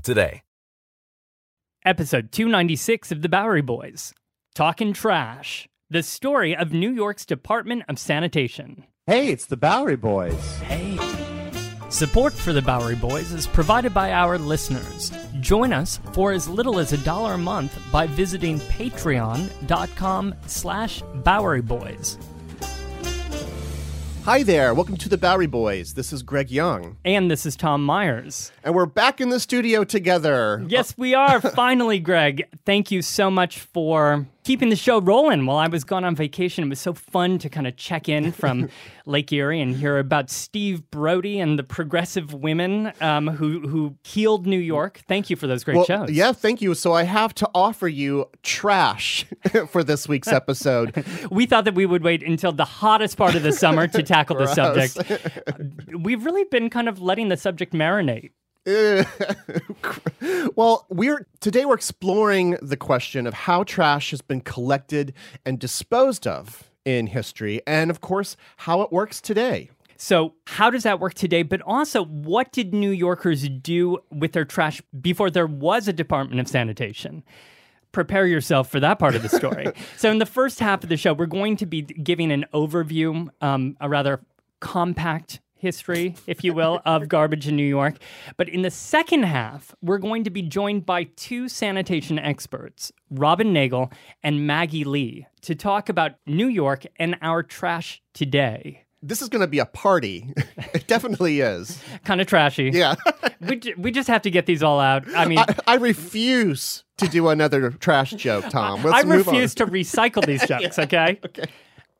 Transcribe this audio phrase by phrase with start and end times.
[0.00, 0.42] today.
[1.84, 4.12] Episode 296 of The Bowery Boys
[4.54, 5.68] Talking Trash.
[5.88, 8.84] The story of New York's Department of Sanitation.
[9.06, 10.56] Hey, it's the Bowery Boys.
[10.62, 10.98] Hey.
[11.90, 15.12] Support for the Bowery Boys is provided by our listeners.
[15.40, 21.62] Join us for as little as a dollar a month by visiting patreon.com slash Bowery
[21.62, 22.18] Boys.
[24.26, 24.74] Hi there.
[24.74, 25.94] Welcome to the Bowery Boys.
[25.94, 26.96] This is Greg Young.
[27.04, 28.50] And this is Tom Meyers.
[28.64, 30.64] And we're back in the studio together.
[30.66, 31.40] Yes, we are.
[31.40, 32.48] Finally, Greg.
[32.64, 36.62] Thank you so much for keeping the show rolling while I was gone on vacation.
[36.62, 38.68] It was so fun to kind of check in from
[39.04, 44.46] Lake Erie and hear about Steve Brodie and the progressive women um, who who healed
[44.46, 45.02] New York.
[45.08, 46.12] Thank you for those great well, shows.
[46.12, 46.74] Yeah, thank you.
[46.74, 49.26] So I have to offer you trash
[49.68, 51.04] for this week's episode.
[51.30, 54.36] we thought that we would wait until the hottest part of the summer to tackle
[54.36, 54.96] the subject.
[55.92, 58.30] We've really been kind of letting the subject marinate.
[60.56, 65.14] well, we're today we're exploring the question of how trash has been collected
[65.44, 69.70] and disposed of in history and of course how it works today.
[69.98, 71.42] So, how does that work today?
[71.42, 76.40] But also, what did New Yorkers do with their trash before there was a Department
[76.40, 77.22] of Sanitation?
[77.92, 79.68] Prepare yourself for that part of the story.
[79.96, 83.28] so, in the first half of the show, we're going to be giving an overview,
[83.40, 84.20] um, a rather
[84.60, 87.96] compact history, if you will, of garbage in New York.
[88.36, 93.52] But in the second half, we're going to be joined by two sanitation experts, Robin
[93.52, 93.90] Nagle
[94.22, 98.84] and Maggie Lee, to talk about New York and our trash today.
[99.02, 100.32] This is going to be a party.
[100.74, 101.80] it definitely is.
[102.04, 102.70] kind of trashy.
[102.72, 102.94] Yeah.
[103.40, 105.04] we, we just have to get these all out.
[105.14, 108.82] I mean, I, I refuse to do another trash joke, Tom.
[108.82, 111.20] Let's I refuse to recycle these jokes, Yeah, okay?
[111.24, 111.44] Okay.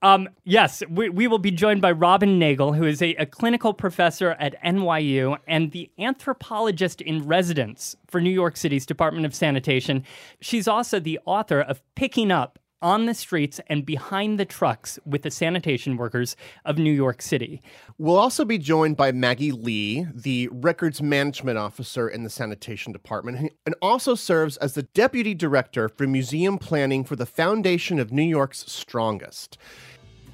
[0.06, 3.74] Um, yes, we, we will be joined by Robin Nagle, who is a, a clinical
[3.74, 10.04] professor at NYU and the anthropologist in residence for New York City's Department of Sanitation.
[10.40, 15.22] She's also the author of Picking Up on the Streets and Behind the Trucks with
[15.22, 17.60] the Sanitation Workers of New York City.
[17.98, 23.52] We'll also be joined by Maggie Lee, the records management officer in the sanitation department,
[23.64, 28.22] and also serves as the deputy director for museum planning for the Foundation of New
[28.22, 29.58] York's Strongest.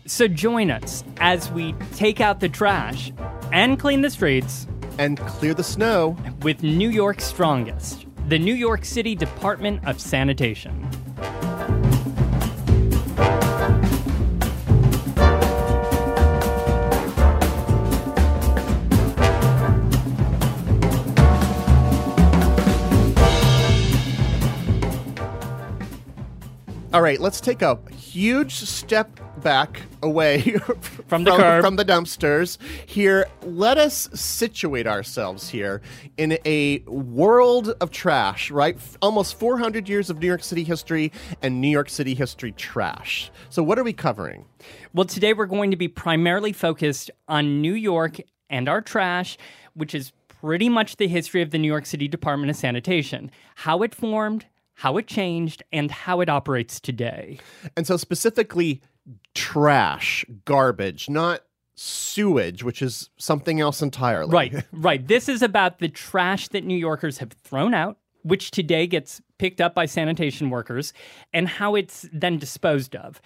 [0.07, 3.13] So join us as we take out the trash
[3.53, 4.67] and clean the streets
[4.99, 6.17] And clear the snow.
[6.43, 10.89] with New York's Strongest, the New York City Department of Sanitation.
[26.93, 30.41] All right, let's take a huge step back away
[31.07, 31.65] From the curb.
[31.65, 32.59] from the dumpsters.
[32.87, 35.81] Here, let us situate ourselves here
[36.17, 38.77] in a world of trash, right?
[39.01, 43.31] Almost 400 years of New York City history and New York City history trash.
[43.51, 44.45] So, what are we covering?
[44.95, 48.19] Well, today we're going to be primarily focused on New York
[48.51, 49.39] and our trash,
[49.75, 53.83] which is pretty much the history of the New York City Department of Sanitation, how
[53.83, 57.39] it formed, how it changed, and how it operates today.
[57.77, 58.81] And so, specifically,
[59.35, 61.43] trash, garbage, not
[61.75, 64.31] sewage, which is something else entirely.
[64.31, 65.07] Right, right.
[65.07, 69.61] This is about the trash that New Yorkers have thrown out, which today gets picked
[69.61, 70.93] up by sanitation workers,
[71.33, 73.21] and how it's then disposed of.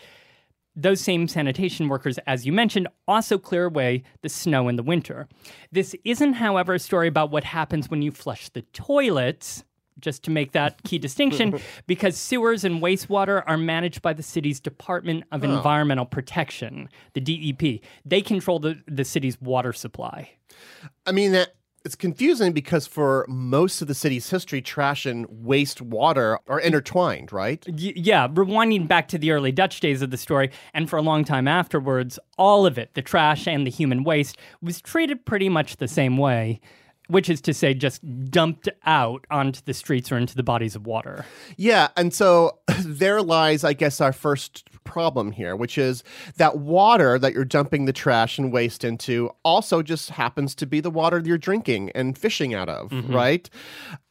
[0.78, 5.26] Those same sanitation workers, as you mentioned, also clear away the snow in the winter.
[5.72, 9.64] This isn't, however, a story about what happens when you flush the toilets,
[10.00, 14.60] just to make that key distinction, because sewers and wastewater are managed by the city's
[14.60, 15.56] Department of oh.
[15.56, 17.80] Environmental Protection, the DEP.
[18.04, 20.30] They control the, the city's water supply.
[21.06, 21.54] I mean, that
[21.86, 27.64] it's confusing because for most of the city's history, trash and wastewater are intertwined, right?
[27.68, 31.02] Y- yeah, rewinding back to the early Dutch days of the story, and for a
[31.02, 35.48] long time afterwards, all of it, the trash and the human waste, was treated pretty
[35.48, 36.60] much the same way,
[37.08, 40.86] which is to say, just dumped out onto the streets or into the bodies of
[40.86, 41.24] water.
[41.56, 46.02] Yeah, and so there lies, I guess, our first problem here, which is
[46.36, 50.80] that water that you're dumping the trash and waste into also just happens to be
[50.80, 53.14] the water you're drinking and fishing out of, mm-hmm.
[53.14, 53.50] right?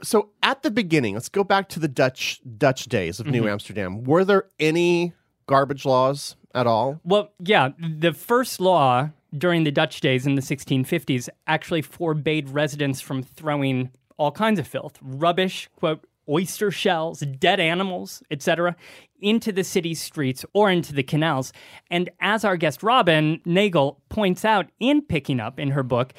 [0.04, 3.50] So at the beginning, let's go back to the Dutch Dutch days of New mm-hmm.
[3.50, 4.04] Amsterdam.
[4.04, 5.14] Were there any
[5.48, 7.00] garbage laws at all?
[7.04, 13.02] Well, yeah, the first law during the Dutch days in the 1650s actually forbade residents
[13.02, 18.76] from throwing all kinds of filth, rubbish, quote, oyster shells, dead animals, etc.,
[19.20, 21.54] into the city's streets or into the canals.
[21.90, 26.14] And as our guest Robin Nagle points out in Picking Up in her book,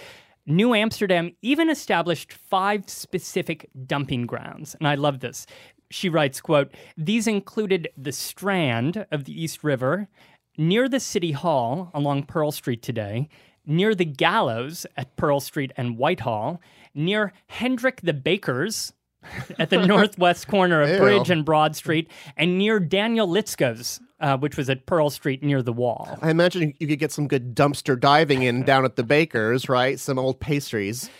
[0.46, 4.76] New Amsterdam even established five specific dumping grounds.
[4.76, 5.46] And I love this.
[5.90, 10.08] She writes, quote, these included the Strand of the East River,
[10.56, 13.28] near the City Hall along Pearl Street today,
[13.66, 16.60] near the Gallows at Pearl Street and Whitehall,
[16.94, 18.92] near Hendrick the Baker's
[19.58, 20.98] at the northwest corner of Ew.
[20.98, 25.62] Bridge and Broad Street, and near Daniel Litschoe's, uh, which was at Pearl Street near
[25.62, 26.18] the wall.
[26.22, 29.98] I imagine you could get some good dumpster diving in down at the baker's, right?
[29.98, 31.10] Some old pastries.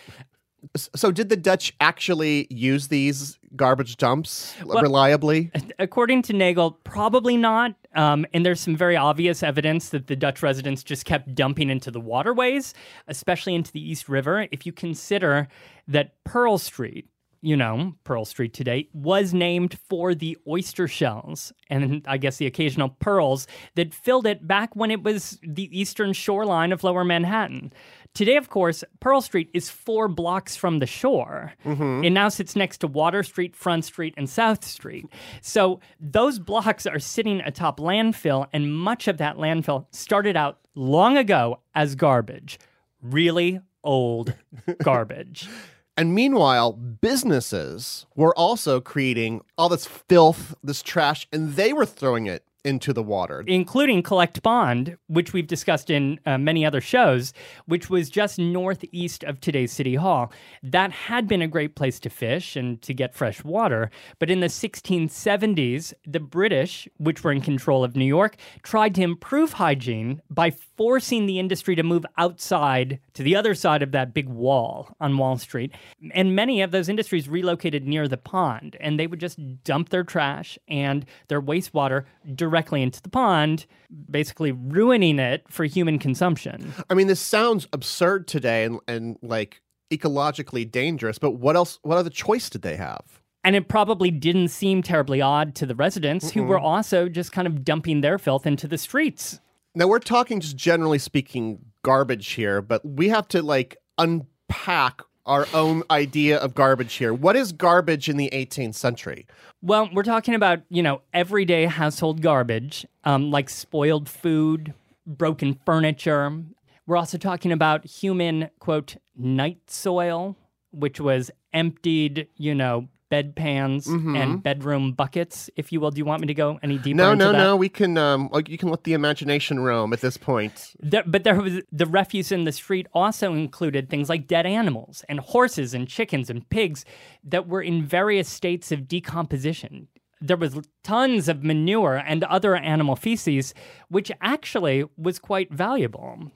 [0.77, 5.51] So, did the Dutch actually use these garbage dumps reliably?
[5.79, 7.75] According to Nagle, probably not.
[7.95, 11.89] Um, and there's some very obvious evidence that the Dutch residents just kept dumping into
[11.89, 12.73] the waterways,
[13.07, 14.47] especially into the East River.
[14.51, 15.47] If you consider
[15.87, 17.09] that Pearl Street,
[17.41, 22.45] you know, Pearl Street today, was named for the oyster shells and I guess the
[22.45, 27.73] occasional pearls that filled it back when it was the eastern shoreline of lower Manhattan.
[28.13, 31.53] Today, of course, Pearl Street is four blocks from the shore.
[31.65, 32.03] Mm-hmm.
[32.03, 35.05] It now sits next to Water Street, Front Street, and South Street.
[35.41, 41.17] So those blocks are sitting atop landfill, and much of that landfill started out long
[41.17, 42.59] ago as garbage.
[43.01, 44.33] Really old
[44.83, 45.47] garbage.
[45.95, 52.27] And meanwhile, businesses were also creating all this filth, this trash, and they were throwing
[52.27, 53.43] it into the water.
[53.47, 57.33] including Collect Pond, which we've discussed in uh, many other shows,
[57.65, 60.31] which was just northeast of today's City Hall.
[60.61, 63.89] That had been a great place to fish and to get fresh water.
[64.19, 69.01] But in the 1670s, the British, which were in control of New York, tried to
[69.01, 74.13] improve hygiene by forcing the industry to move outside to the other side of that
[74.13, 75.71] big wall on Wall Street.
[76.11, 80.03] And many of those industries relocated near the pond, and they would just dump their
[80.03, 82.03] trash and their wastewater
[82.35, 83.65] directly into the pond,
[84.09, 86.73] basically ruining it for human consumption.
[86.89, 89.61] I mean, this sounds absurd today and, and like
[89.91, 93.21] ecologically dangerous, but what else, what other choice did they have?
[93.43, 97.47] And it probably didn't seem terribly odd to the residents who were also just kind
[97.47, 99.39] of dumping their filth into the streets.
[99.73, 105.47] Now, we're talking just generally speaking garbage here, but we have to like unpack our
[105.53, 107.13] own idea of garbage here.
[107.13, 109.27] What is garbage in the 18th century?
[109.61, 114.73] Well, we're talking about, you know, everyday household garbage, um, like spoiled food,
[115.05, 116.43] broken furniture.
[116.85, 120.35] We're also talking about human, quote, night soil,
[120.71, 125.91] which was emptied, you know, bedpans and bedroom buckets, if you will.
[125.91, 127.37] Do you want me to go any deeper No, no, that?
[127.37, 127.55] no.
[127.55, 130.73] We can, um, like, you can let the imagination roam at this point.
[130.79, 135.03] There, but there was the refuse in the street also included things like dead animals
[135.07, 136.85] and horses and chickens and pigs
[137.23, 139.87] that were in various states of decomposition.
[140.19, 143.53] There was tons of manure and other animal feces,
[143.89, 146.31] which actually was quite valuable.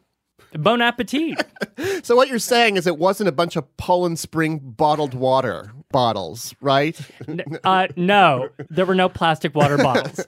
[0.57, 1.39] Bon appetit.
[2.03, 6.53] So what you're saying is it wasn't a bunch of Poland Spring bottled water bottles,
[6.61, 6.99] right?
[7.63, 10.25] uh, no, there were no plastic water bottles.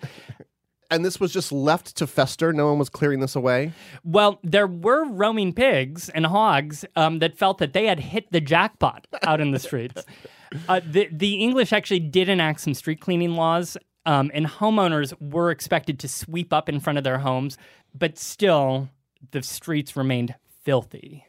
[0.92, 2.54] and this was just left to fester.
[2.54, 3.74] No one was clearing this away.
[4.04, 8.42] Well, there were roaming pigs and hogs um, that felt that they had hit the
[8.42, 10.04] jackpot out in the streets.
[10.70, 13.76] Uh, the, the English actually did enact some street cleaning laws,
[14.06, 17.58] um, and homeowners were expected to sweep up in front of their homes,
[17.96, 18.88] but still,
[19.32, 21.26] the streets remained filthy.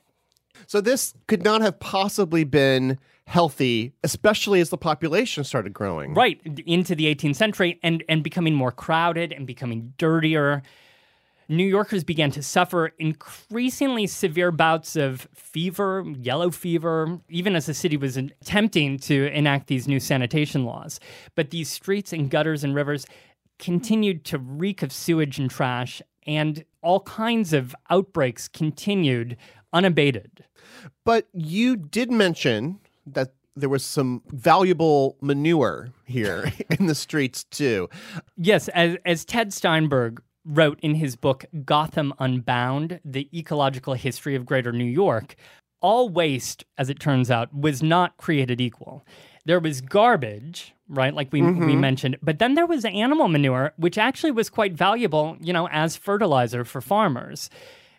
[0.67, 6.15] So this could not have possibly been healthy, especially as the population started growing.
[6.15, 10.63] Right into the 18th century and, and becoming more crowded and becoming dirtier.
[11.49, 17.75] New Yorkers began to suffer increasingly severe bouts of fever, yellow fever, even as the
[17.75, 21.01] city was attempting to enact these new sanitation laws.
[21.35, 23.05] But these streets and gutters and rivers
[23.59, 29.37] continued to reek of sewage and trash, and all kinds of outbreaks continued
[29.73, 30.45] unabated.
[31.05, 37.89] But you did mention that there was some valuable manure here in the streets too.
[38.37, 44.45] Yes, as, as Ted Steinberg wrote in his book Gotham Unbound The Ecological History of
[44.45, 45.37] Greater New York,
[45.81, 49.07] all waste, as it turns out, was not created equal.
[49.47, 51.15] There was garbage, right?
[51.15, 51.81] Like we, we mm-hmm.
[51.81, 52.19] mentioned.
[52.23, 56.65] But then there was animal manure, which actually was quite valuable, you know, as fertilizer
[56.65, 57.51] for farmers.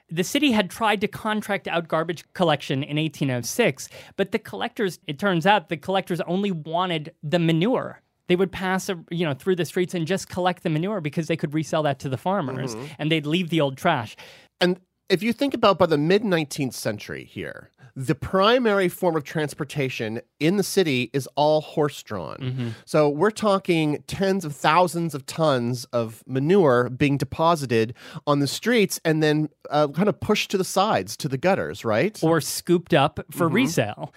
[0.09, 5.17] The city had tried to contract out garbage collection in 1806, but the collectors, it
[5.17, 8.01] turns out, the collectors only wanted the manure.
[8.27, 11.37] They would pass, you know, through the streets and just collect the manure because they
[11.37, 12.85] could resell that to the farmers, mm-hmm.
[12.99, 14.15] and they'd leave the old trash.
[14.61, 19.23] And if you think about by the mid 19th century here, the primary form of
[19.23, 22.75] transportation in the city is all horse drawn.
[22.85, 27.93] So we're talking tens of thousands of tons of manure being deposited
[28.27, 31.85] on the streets and then uh, kind of pushed to the sides, to the gutters,
[31.85, 32.21] right?
[32.21, 34.13] or scooped up for resale.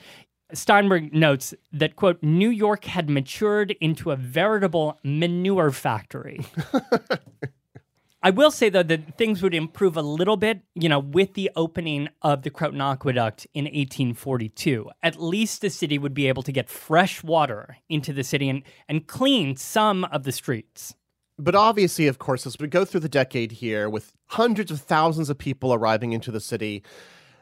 [0.53, 6.41] Steinberg notes that, quote, New York had matured into a veritable manure factory.
[8.21, 11.51] I will say, though, that things would improve a little bit, you know, with the
[11.55, 14.91] opening of the Croton Aqueduct in 1842.
[15.05, 18.65] At least the city would be able to get fresh water into the city and,
[18.89, 20.95] and clean some of the streets.
[21.39, 25.31] But obviously, of course, as we go through the decade here with hundreds of thousands
[25.31, 26.83] of people arriving into the city,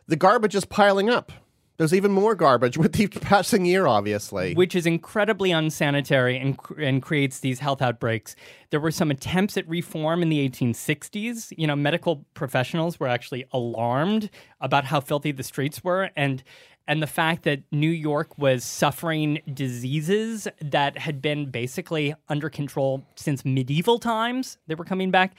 [0.06, 1.32] the garbage is piling up.
[1.76, 4.54] There's even more garbage with each passing year, obviously.
[4.54, 8.34] which is incredibly unsanitary and, and creates these health outbreaks.
[8.70, 11.52] There were some attempts at reform in the 1860s.
[11.56, 14.30] You know, medical professionals were actually alarmed
[14.60, 16.42] about how filthy the streets were and
[16.88, 23.04] and the fact that New York was suffering diseases that had been basically under control
[23.16, 24.58] since medieval times.
[24.68, 25.34] They were coming back.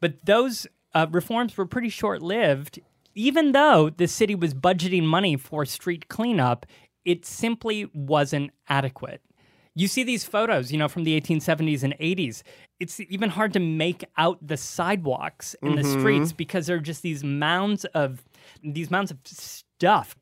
[0.00, 2.80] But those uh, reforms were pretty short lived.
[3.14, 6.66] Even though the city was budgeting money for street cleanup,
[7.04, 9.20] it simply wasn't adequate.
[9.74, 12.42] You see these photos, you know, from the 1870s and 80s.
[12.78, 16.00] It's even hard to make out the sidewalks in the mm-hmm.
[16.00, 18.22] streets because there are just these mounds of
[18.62, 20.14] these mounds of stuff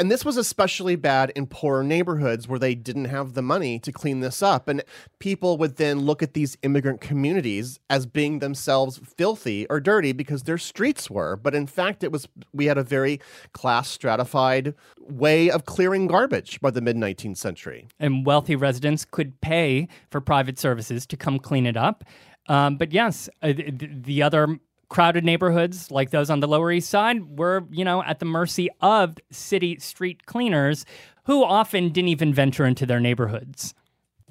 [0.00, 3.92] And this was especially bad in poorer neighborhoods where they didn't have the money to
[3.92, 4.66] clean this up.
[4.66, 4.82] And
[5.18, 10.44] people would then look at these immigrant communities as being themselves filthy or dirty because
[10.44, 11.36] their streets were.
[11.36, 13.20] But in fact, it was we had a very
[13.52, 17.86] class stratified way of clearing garbage by the mid 19th century.
[17.98, 22.04] and wealthy residents could pay for private services to come clean it up.
[22.48, 24.58] Um, but yes, uh, th- th- the other
[24.90, 28.68] crowded neighborhoods, like those on the Lower East Side, were you know at the mercy
[28.82, 30.84] of city street cleaners,
[31.24, 33.74] who often didn't even venture into their neighborhoods.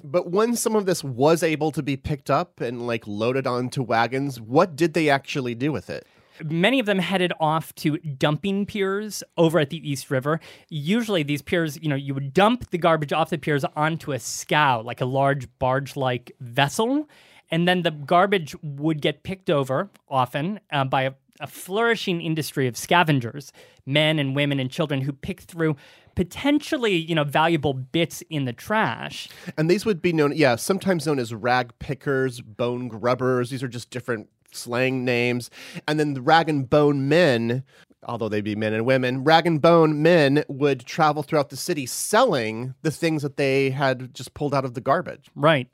[0.02, 3.82] But when some of this was able to be picked up and like loaded onto
[3.82, 6.06] wagons, what did they actually do with it?
[6.42, 10.40] Many of them headed off to dumping piers over at the East River.
[10.70, 14.18] Usually, these piers, you know, you would dump the garbage off the piers onto a
[14.18, 17.06] scow, like a large barge like vessel.
[17.50, 22.66] And then the garbage would get picked over often uh, by a, a flourishing industry
[22.66, 23.52] of scavengers,
[23.86, 25.76] men and women and children who pick through
[26.14, 29.28] potentially, you know, valuable bits in the trash.
[29.56, 33.50] And these would be known, yeah, sometimes known as rag pickers, bone grubbers.
[33.50, 35.50] These are just different slang names.
[35.88, 37.64] And then the rag and bone men,
[38.04, 41.86] although they'd be men and women, rag and bone men would travel throughout the city
[41.86, 45.30] selling the things that they had just pulled out of the garbage.
[45.34, 45.68] Right.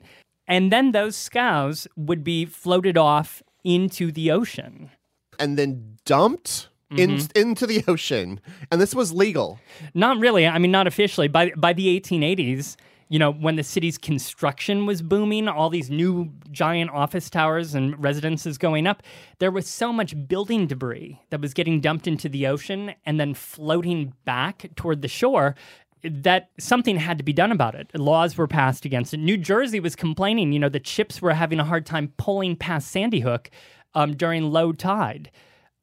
[0.47, 4.91] And then those scows would be floated off into the ocean.
[5.39, 7.39] And then dumped in, mm-hmm.
[7.39, 8.39] into the ocean.
[8.71, 9.59] And this was legal.
[9.93, 10.47] Not really.
[10.47, 11.27] I mean, not officially.
[11.27, 12.77] By by the 1880s,
[13.09, 18.01] you know, when the city's construction was booming, all these new giant office towers and
[18.01, 19.01] residences going up,
[19.39, 23.33] there was so much building debris that was getting dumped into the ocean and then
[23.33, 25.55] floating back toward the shore
[26.03, 27.89] that something had to be done about it.
[27.97, 29.17] Laws were passed against it.
[29.17, 32.89] New Jersey was complaining, you know, the ships were having a hard time pulling past
[32.89, 33.49] Sandy Hook
[33.93, 35.31] um, during low tide.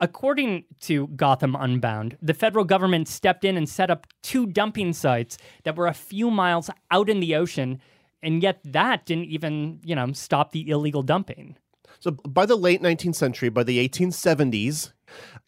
[0.01, 5.39] According to Gotham Unbound, the federal government stepped in and set up two dumping sites
[5.63, 7.81] that were a few miles out in the ocean,
[8.23, 11.57] and yet that didn't even, you know, stop the illegal dumping.
[12.01, 14.93] So by the late 19th century, by the 1870s,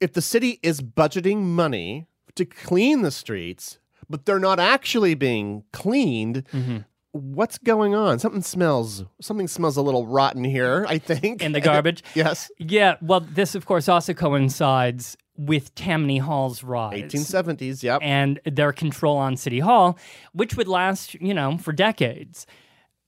[0.01, 2.07] if the city is budgeting money
[2.37, 6.79] to clean the streets, but they're not actually being cleaned, mm-hmm.
[7.13, 8.19] what's going on?
[8.19, 9.05] Something smells.
[9.21, 10.87] Something smells a little rotten here.
[10.89, 12.03] I think In the garbage?
[12.15, 17.13] yes, Yeah, well, this, of course, also coincides with Tammany Hall's rise.
[17.13, 17.83] 1870s.
[17.83, 18.01] Yep.
[18.03, 19.99] and their control on City Hall,
[20.33, 22.47] which would last, you know, for decades.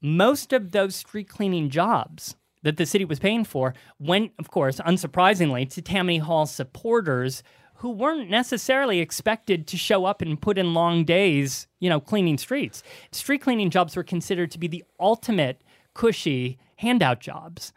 [0.01, 4.79] Most of those street cleaning jobs that the city was paying for went, of course,
[4.81, 7.43] unsurprisingly, to Tammany Hall supporters
[7.79, 12.39] who weren't necessarily expected to show up and put in long days, you know, cleaning
[12.39, 12.83] streets.
[13.13, 15.63] Street cleaning jobs were considered to be the ultimate
[15.95, 17.73] cushy handout jobs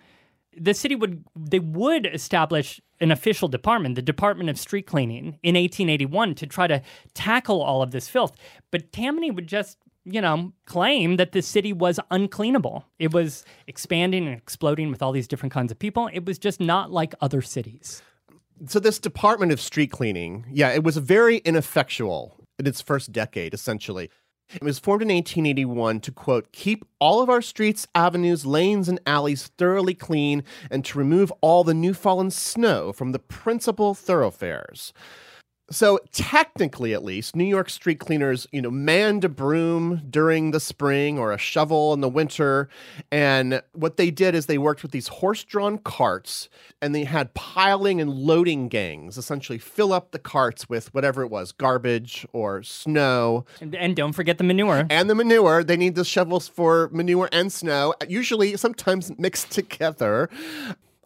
[0.58, 5.56] the city would they would establish an official department, the Department of Street Cleaning, in
[5.56, 6.82] 1881 to try to
[7.14, 8.34] tackle all of this filth.
[8.70, 12.86] But Tammany would just you know, claim that the city was uncleanable.
[12.98, 16.10] It was expanding and exploding with all these different kinds of people.
[16.12, 18.02] It was just not like other cities.
[18.68, 23.56] So this Department of Street Cleaning, yeah, it was very ineffectual in its first decade,
[23.56, 24.12] essentially.
[24.54, 29.00] It was formed in 1881 to, quote, keep all of our streets, avenues, lanes, and
[29.08, 34.94] alleys thoroughly clean and to remove all the new fallen snow from the principal thoroughfares.
[35.72, 40.60] So technically, at least, New York street cleaners, you know, manned a broom during the
[40.60, 42.68] spring or a shovel in the winter.
[43.12, 46.50] And what they did is they worked with these horse-drawn carts,
[46.82, 51.30] and they had piling and loading gangs essentially fill up the carts with whatever it
[51.32, 53.46] was, garbage or snow.
[53.62, 54.86] And, and don't forget the manure.
[54.90, 55.64] And the manure.
[55.64, 60.30] They need the shovels for manure and snow, usually sometimes mixed together.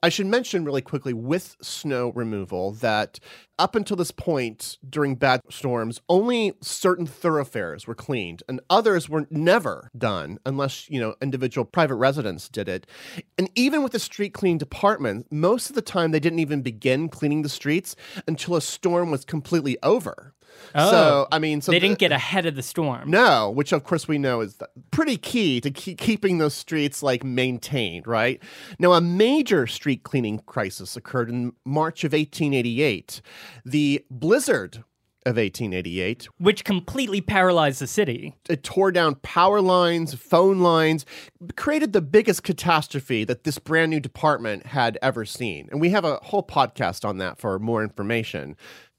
[0.05, 3.19] I should mention really quickly with snow removal that
[3.57, 9.25] up until this point during bad storms, only certain thoroughfares were cleaned and others were
[9.31, 12.85] never done unless, you know, individual private residents did it.
[13.39, 17.09] And even with the street cleaning department, most of the time they didn't even begin
[17.09, 17.95] cleaning the streets
[18.27, 20.34] until a storm was completely over.
[20.73, 20.91] Oh.
[20.91, 23.09] So, I mean, so they didn't get ahead of the storm.
[23.09, 24.57] no, which of course we know is
[24.91, 28.41] pretty key to keep keeping those streets like maintained, right?
[28.79, 33.21] Now, a major street cleaning crisis occurred in March of 1888.
[33.65, 34.83] The blizzard
[35.25, 38.35] of 1888 Which completely paralyzed the city.
[38.47, 41.03] it tore down power lines, phone lines,
[41.55, 45.67] created the biggest catastrophe that this brand new department had ever seen.
[45.71, 48.55] And we have a whole podcast on that for more information.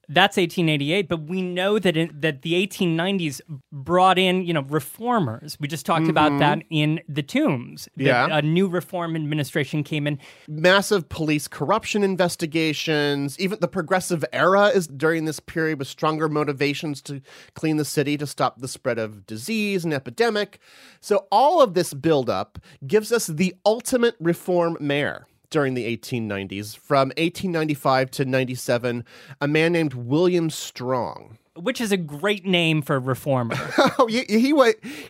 [0.09, 3.41] That's 1888, but we know that in, that the 1890s
[3.73, 5.57] brought in, you know, reformers.
[5.59, 6.39] We just talked about mm-hmm.
[6.41, 7.89] that in the tombs.
[7.97, 8.29] Yeah.
[8.31, 10.19] a new reform administration came in.
[10.49, 13.39] massive police corruption investigations.
[13.41, 17.21] Even the progressive era is during this period with stronger motivations to
[17.55, 20.61] clean the city to stop the spread of disease and epidemic.
[21.01, 25.27] So all of this buildup gives us the ultimate reform mayor.
[25.57, 29.07] During the 1890s, from 1895 to 97,
[29.41, 31.39] a man named William Strong.
[31.55, 33.57] Which is a great name for a reformer.
[33.99, 34.53] Oh, he, he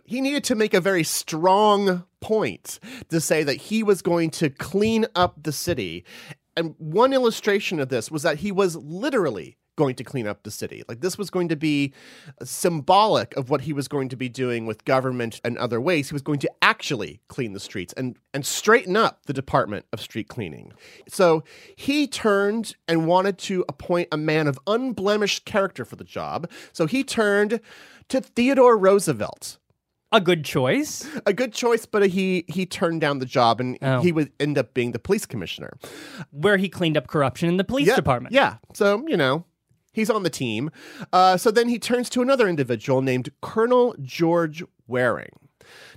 [0.05, 4.49] he needed to make a very strong point to say that he was going to
[4.49, 6.05] clean up the city.
[6.57, 10.51] And one illustration of this was that he was literally going to clean up the
[10.51, 10.83] city.
[10.89, 11.93] Like this was going to be
[12.43, 16.09] symbolic of what he was going to be doing with government and other ways.
[16.09, 20.01] He was going to actually clean the streets and and straighten up the Department of
[20.01, 20.73] Street Cleaning.
[21.09, 21.43] So
[21.77, 26.51] he turned and wanted to appoint a man of unblemished character for the job.
[26.73, 27.61] So he turned
[28.09, 29.59] to Theodore Roosevelt.
[30.13, 31.07] a good choice.
[31.27, 34.01] A good choice, but he he turned down the job and Oh.
[34.01, 35.73] he would end up being the police commissioner.
[36.31, 38.33] Where he cleaned up corruption in the police yeah, department.
[38.35, 38.57] Yeah.
[38.75, 39.45] So, you know,
[39.97, 40.71] he's on the team.
[41.13, 45.33] Uh, so then he turns to another individual named Colonel George Waring.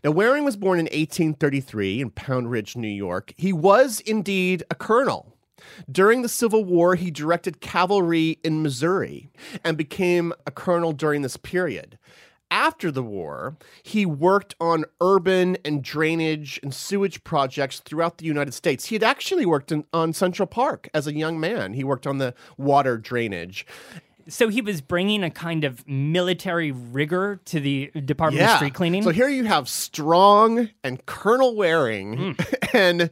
[0.04, 3.34] Now, Waring was born in 1833 in Pound Ridge, New York.
[3.38, 5.36] He was indeed a colonel.
[5.92, 9.30] During the Civil War, he directed cavalry in Missouri
[9.64, 12.00] and became a colonel during this period.
[12.52, 18.54] After the war, he worked on urban and drainage and sewage projects throughout the United
[18.54, 18.86] States.
[18.86, 21.74] He had actually worked in, on Central Park as a young man.
[21.74, 23.68] He worked on the water drainage.
[24.28, 29.04] So he was bringing a kind of military rigor to the Department of Street Cleaning.
[29.04, 32.42] So here you have Strong and Colonel Waring, hmm.
[32.74, 33.10] and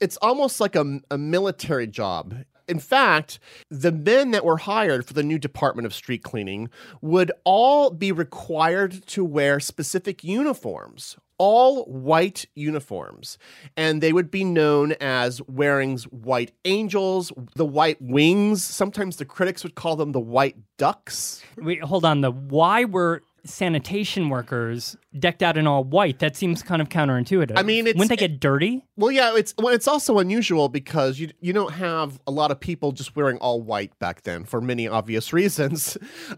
[0.00, 2.34] it's almost like a, a military job.
[2.68, 3.38] In fact,
[3.70, 6.68] the men that were hired for the new Department of Street Cleaning
[7.00, 13.38] would all be required to wear specific uniforms, all white uniforms.
[13.74, 18.62] And they would be known as Waring's White Angels, the White Wings.
[18.62, 21.42] Sometimes the critics would call them the White Ducks.
[21.56, 22.20] Wait, hold on.
[22.20, 26.18] The why were sanitation workers decked out in all white?
[26.18, 27.54] That seems kind of counterintuitive.
[27.56, 28.84] I mean, it's- wouldn't they get dirty?
[28.96, 32.60] Well, yeah, it's well, it's also unusual because you you don't have a lot of
[32.60, 35.96] people just wearing all white back then for many obvious reasons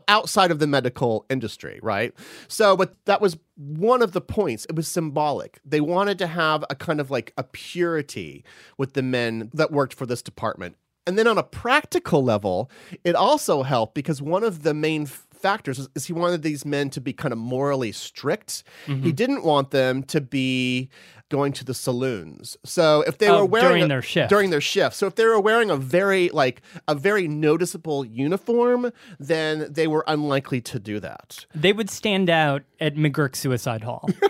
[0.08, 2.12] outside of the medical industry, right?
[2.48, 4.66] So, but that was one of the points.
[4.68, 5.60] It was symbolic.
[5.64, 8.44] They wanted to have a kind of like a purity
[8.78, 10.76] with the men that worked for this department.
[11.06, 12.70] And then on a practical level,
[13.04, 16.64] it also helped because one of the main f- factors is, is he wanted these
[16.64, 18.64] men to be kind of morally strict.
[18.86, 19.10] He mm-hmm.
[19.10, 20.90] didn't want them to be
[21.30, 22.56] going to the saloons.
[22.64, 24.28] So if they Oh, were wearing during a- their shift.
[24.28, 28.92] during their shift, so if they were wearing a very like a very noticeable uniform,
[29.18, 31.46] then they were unlikely to do that.
[31.54, 34.08] They would stand out at McGurk Suicide Hall.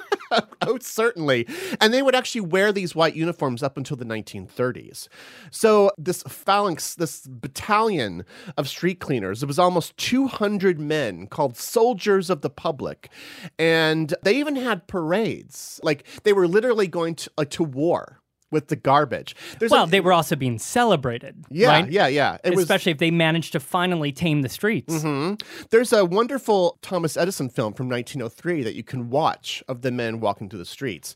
[0.63, 1.45] Oh, certainly.
[1.81, 5.09] And they would actually wear these white uniforms up until the 1930s.
[5.51, 8.25] So, this phalanx, this battalion
[8.57, 13.11] of street cleaners, it was almost 200 men called soldiers of the public.
[13.59, 15.81] And they even had parades.
[15.83, 19.37] Like, they were literally going to, like, to war with the garbage.
[19.61, 21.45] There's well, a, they were also being celebrated.
[21.51, 21.91] yeah, right?
[21.91, 22.37] yeah, yeah.
[22.43, 24.93] It was Especially if they managed to finally tame the streets.
[24.93, 25.41] Mhm.
[25.71, 30.19] There's a wonderful Thomas Edison film from 1903 that you can watch of the men
[30.21, 31.15] walking through the streets.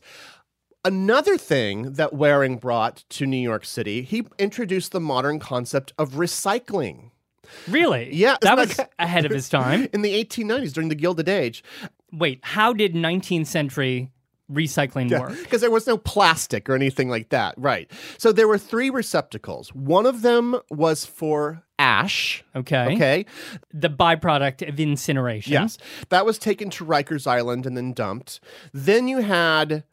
[0.85, 6.11] Another thing that Waring brought to New York City, he introduced the modern concept of
[6.11, 7.09] recycling.
[7.67, 8.13] Really?
[8.13, 9.87] Yeah, That was ahead of his time.
[9.93, 11.63] In the 1890s, during the Gilded Age,
[12.13, 14.09] Wait, how did 19th century
[14.51, 15.37] recycling work?
[15.39, 17.55] because there was no plastic or anything like that.
[17.57, 17.91] Right.
[18.17, 19.73] So there were three receptacles.
[19.73, 22.43] One of them was for ash.
[22.55, 22.95] Okay.
[22.95, 23.25] Okay.
[23.73, 25.53] The byproduct of incineration.
[25.53, 25.77] Yes.
[26.09, 28.39] That was taken to Rikers Island and then dumped.
[28.73, 29.83] Then you had,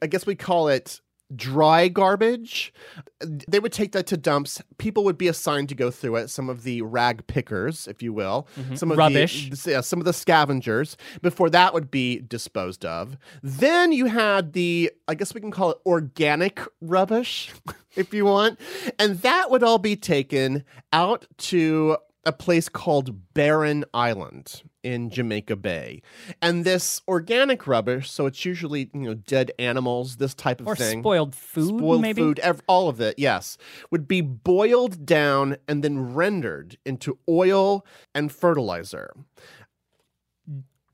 [0.00, 1.00] I guess we call it
[1.34, 2.72] dry garbage.
[3.20, 4.60] They would take that to dumps.
[4.78, 6.28] People would be assigned to go through it.
[6.28, 8.76] Some of the rag pickers, if you will, mm-hmm.
[8.76, 9.50] some of Rubbish.
[9.50, 10.96] the yeah, some of the scavengers.
[11.22, 13.16] Before that would be disposed of.
[13.42, 17.52] Then you had the, I guess we can call it organic rubbish,
[17.96, 18.60] if you want,
[18.98, 25.56] and that would all be taken out to a place called Barren Island in Jamaica
[25.56, 26.00] Bay.
[26.40, 30.76] And this organic rubbish, so it's usually, you know, dead animals, this type of Or
[30.76, 31.02] thing.
[31.02, 32.22] spoiled food, Spoiled maybe?
[32.22, 33.58] food, ev- all of it, yes,
[33.90, 39.12] would be boiled down and then rendered into oil and fertilizer.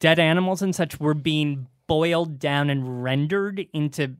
[0.00, 4.16] Dead animals and such were being boiled down and rendered into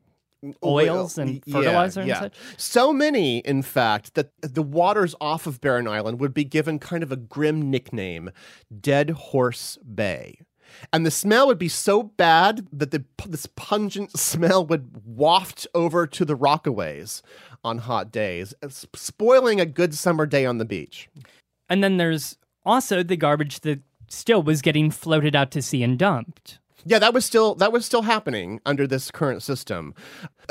[0.64, 2.20] oils Oil, and yeah, fertilizer and yeah.
[2.20, 2.34] such.
[2.56, 7.02] So many, in fact, that the waters off of Barren Island would be given kind
[7.02, 8.30] of a grim nickname,
[8.80, 10.38] Dead Horse Bay.
[10.92, 16.06] And the smell would be so bad that the, this pungent smell would waft over
[16.06, 17.22] to the Rockaways
[17.64, 21.08] on hot days, uh, spoiling a good summer day on the beach.
[21.68, 25.98] And then there's also the garbage that still was getting floated out to sea and
[25.98, 26.58] dumped.
[26.84, 29.94] Yeah, that was still that was still happening under this current system.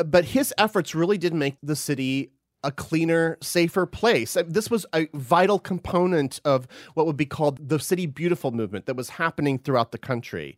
[0.04, 2.32] But his efforts really did make the city
[2.63, 4.38] a cleaner, safer place.
[4.38, 8.86] Uh, This was a vital component of what would be called the City Beautiful movement
[8.86, 10.58] that was happening throughout the country.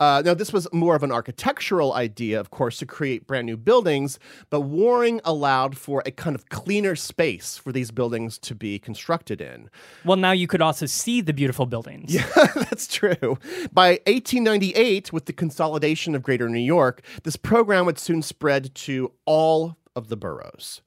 [0.00, 3.56] Uh, now, this was more of an architectural idea, of course, to create brand new
[3.56, 4.18] buildings,
[4.50, 9.40] but Waring allowed for a kind of cleaner space for these buildings to be constructed
[9.40, 9.70] in.
[10.04, 12.12] Well, now you could also see the beautiful buildings.
[12.14, 13.38] Yeah, that's true.
[13.72, 19.12] By 1898, with the consolidation of Greater New York, this program would soon spread to
[19.24, 20.80] all of the boroughs.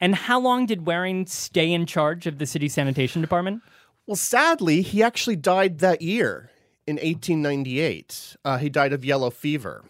[0.00, 3.62] And how long did Waring stay in charge of the city sanitation department?
[4.06, 6.50] Well, sadly, he actually died that year
[6.86, 8.36] in 1898.
[8.44, 9.84] Uh, he died of yellow fever.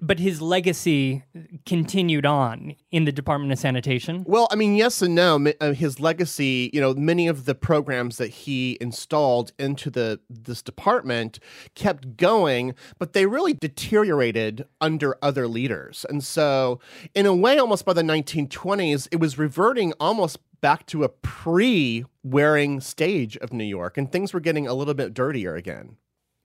[0.00, 1.24] But his legacy
[1.66, 4.24] continued on in the Department of Sanitation.
[4.26, 5.52] Well, I mean, yes and no.
[5.60, 10.62] Uh, His legacy, you know, many of the programs that he installed into the this
[10.62, 11.38] department
[11.74, 16.06] kept going, but they really deteriorated under other leaders.
[16.08, 16.80] And so,
[17.14, 22.80] in a way, almost by the 1920s, it was reverting almost back to a pre-Waring
[22.80, 25.96] stage of New York, and things were getting a little bit dirtier again.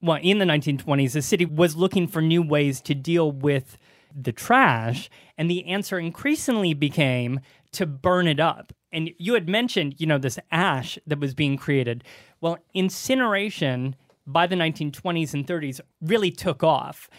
[0.06, 3.76] Well, in the 1920s, the city was looking for new ways to deal with
[4.14, 7.40] the trash, and the answer increasingly became
[7.72, 8.72] to burn it up.
[8.92, 12.04] And you had mentioned, you know, this ash that was being created.
[12.40, 13.96] Well, incineration
[14.28, 17.10] by the 1920s and 30s really took off.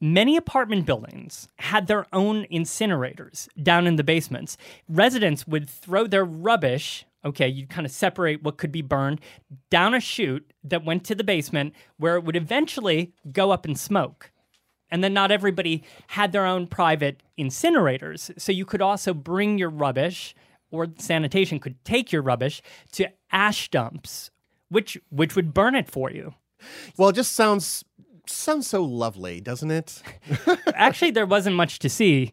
[0.00, 4.56] Many apartment buildings had their own incinerators down in the basements.
[4.88, 9.20] Residents would throw their rubbish, okay, you'd kind of separate what could be burned,
[9.70, 13.74] down a chute that went to the basement where it would eventually go up in
[13.74, 14.30] smoke.
[14.90, 18.38] And then not everybody had their own private incinerators.
[18.40, 20.34] So you could also bring your rubbish,
[20.70, 22.62] or sanitation could take your rubbish
[22.92, 24.30] to ash dumps,
[24.68, 26.34] which which would burn it for you.
[26.96, 27.84] Well, it just sounds
[28.30, 30.02] sounds so lovely, doesn't it?
[30.74, 32.32] Actually, there wasn't much to see.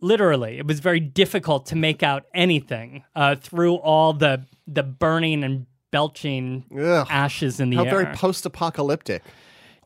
[0.00, 5.44] Literally, it was very difficult to make out anything uh, through all the the burning
[5.44, 7.06] and belching Ugh.
[7.10, 7.90] ashes in the How air.
[7.90, 9.22] very post-apocalyptic.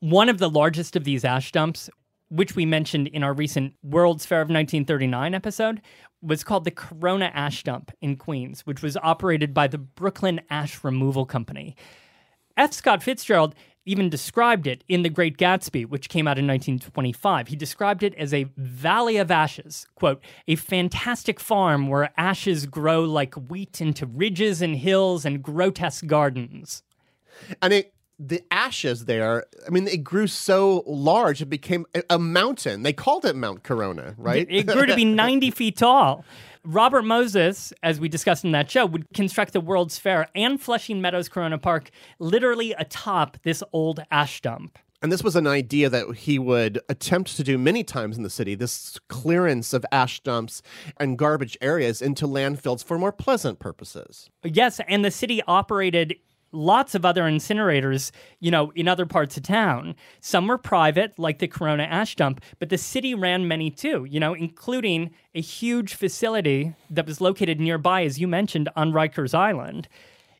[0.00, 1.90] One of the largest of these ash dumps,
[2.30, 5.82] which we mentioned in our recent World's Fair of 1939 episode,
[6.22, 10.82] was called the Corona Ash Dump in Queens, which was operated by the Brooklyn Ash
[10.82, 11.76] Removal Company.
[12.56, 12.72] F.
[12.72, 13.54] Scott Fitzgerald,
[13.88, 17.48] even described it in The Great Gatsby, which came out in 1925.
[17.48, 23.02] He described it as a valley of ashes, quote, a fantastic farm where ashes grow
[23.02, 26.82] like wheat into ridges and hills and grotesque gardens.
[27.62, 32.82] And it the ashes there, I mean, it grew so large, it became a, mountain.
[32.82, 34.46] They called it Mount Corona, right?
[34.50, 36.24] It grew to be 90 feet tall.
[36.64, 41.00] Robert Moses, as we discussed in that show, would construct the World's Fair and Flushing
[41.00, 44.78] Meadows Corona Park literally atop this old ash dump.
[45.00, 48.30] And this was an idea that he would attempt to do many times in the
[48.30, 50.60] city this clearance of ash dumps
[50.96, 54.28] and garbage areas into landfills for more pleasant purposes.
[54.42, 56.16] Yes, and the city operated
[56.52, 59.94] lots of other incinerators, you know, in other parts of town.
[60.20, 64.20] Some were private, like the Corona ash dump, but the city ran many too, you
[64.20, 69.88] know, including a huge facility that was located nearby, as you mentioned, on Rikers Island.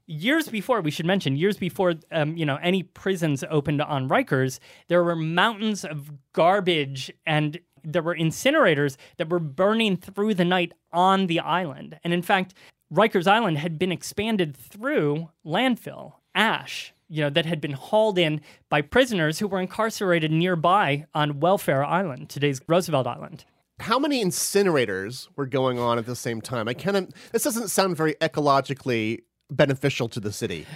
[0.06, 4.58] Years before, we should mention, years before, um, you know, any prisons opened on Rikers,
[4.88, 10.72] there were mountains of garbage and there were incinerators that were burning through the night
[10.92, 11.98] on the island.
[12.04, 12.54] And in fact,
[12.92, 18.40] Rikers Island had been expanded through landfill, ash, you know, that had been hauled in
[18.68, 23.44] by prisoners who were incarcerated nearby on Welfare Island, today's Roosevelt Island.
[23.80, 26.66] How many incinerators were going on at the same time?
[26.66, 27.14] I can't.
[27.32, 29.20] This doesn't sound very ecologically
[29.50, 30.66] beneficial to the city.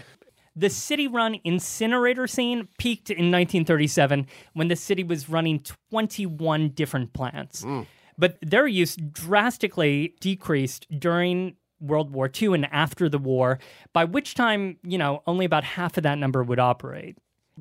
[0.55, 7.13] The city run incinerator scene peaked in 1937 when the city was running 21 different
[7.15, 7.63] plants.
[7.65, 7.87] Mm.
[8.19, 13.59] But their use drastically decreased during World War II and after the war,
[13.93, 17.19] by which time, you know, only about half of that number would operate.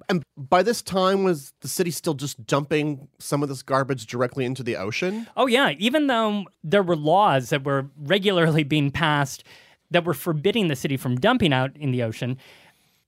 [0.07, 4.45] And by this time, was the city still just dumping some of this garbage directly
[4.45, 5.27] into the ocean?
[5.36, 5.71] Oh, yeah.
[5.77, 9.43] Even though there were laws that were regularly being passed
[9.89, 12.38] that were forbidding the city from dumping out in the ocean,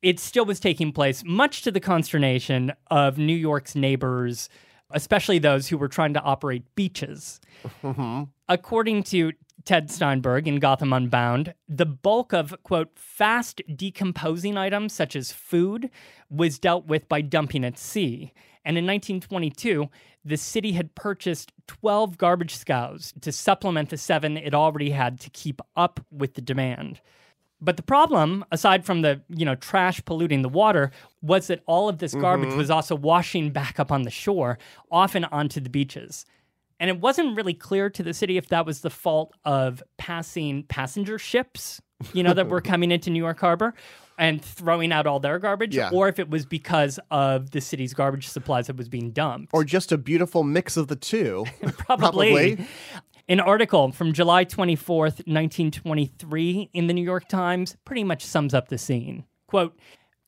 [0.02, 4.50] it still was taking place, much to the consternation of New York's neighbors,
[4.92, 7.40] especially those who were trying to operate beaches.
[7.82, 8.24] Mm-hmm.
[8.50, 9.32] According to
[9.66, 15.90] Ted Steinberg in Gotham Unbound, the bulk of, quote, fast decomposing items such as food
[16.30, 18.34] was dealt with by dumping at sea.
[18.66, 19.90] And in 1922,
[20.26, 25.30] the city had purchased 12 garbage scows to supplement the seven it already had to
[25.30, 27.02] keep up with the demand.
[27.62, 31.88] But the problem, aside from the, you know, trash polluting the water, was that all
[31.88, 32.58] of this garbage mm-hmm.
[32.58, 34.58] was also washing back up on the shore,
[34.92, 36.26] often onto the beaches.
[36.80, 40.64] And it wasn't really clear to the city if that was the fault of passing
[40.64, 41.82] passenger ships,
[42.14, 43.74] you know, that were coming into New York Harbor
[44.18, 45.90] and throwing out all their garbage, yeah.
[45.92, 49.54] or if it was because of the city's garbage supplies that was being dumped.
[49.54, 51.46] Or just a beautiful mix of the two.
[51.62, 52.56] Probably.
[52.56, 52.68] Probably.
[53.30, 58.68] An article from July 24th, 1923, in the New York Times pretty much sums up
[58.68, 59.24] the scene.
[59.48, 59.80] Quote,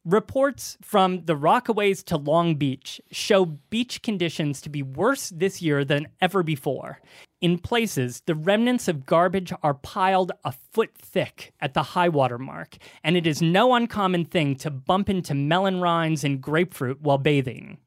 [0.05, 5.83] Reports from the Rockaways to Long Beach show beach conditions to be worse this year
[5.83, 7.01] than ever before.
[7.41, 12.37] In places, the remnants of garbage are piled a foot thick at the high water
[12.37, 17.17] mark, and it is no uncommon thing to bump into melon rinds and grapefruit while
[17.17, 17.79] bathing.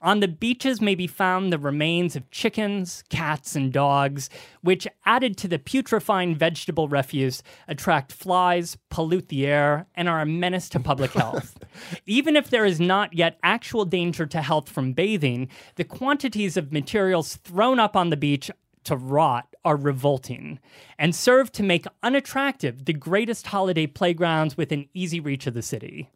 [0.00, 4.30] On the beaches may be found the remains of chickens, cats, and dogs,
[4.62, 10.26] which, added to the putrefying vegetable refuse, attract flies, pollute the air, and are a
[10.26, 11.58] menace to public health.
[12.06, 16.72] Even if there is not yet actual danger to health from bathing, the quantities of
[16.72, 18.50] materials thrown up on the beach
[18.84, 20.58] to rot are revolting
[20.98, 26.08] and serve to make unattractive the greatest holiday playgrounds within easy reach of the city.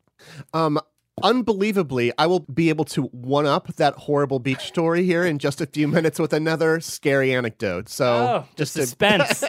[0.55, 0.81] Um,
[1.22, 5.61] unbelievably, I will be able to one up that horrible beach story here in just
[5.61, 7.88] a few minutes with another scary anecdote.
[7.88, 9.44] So, oh, just suspense.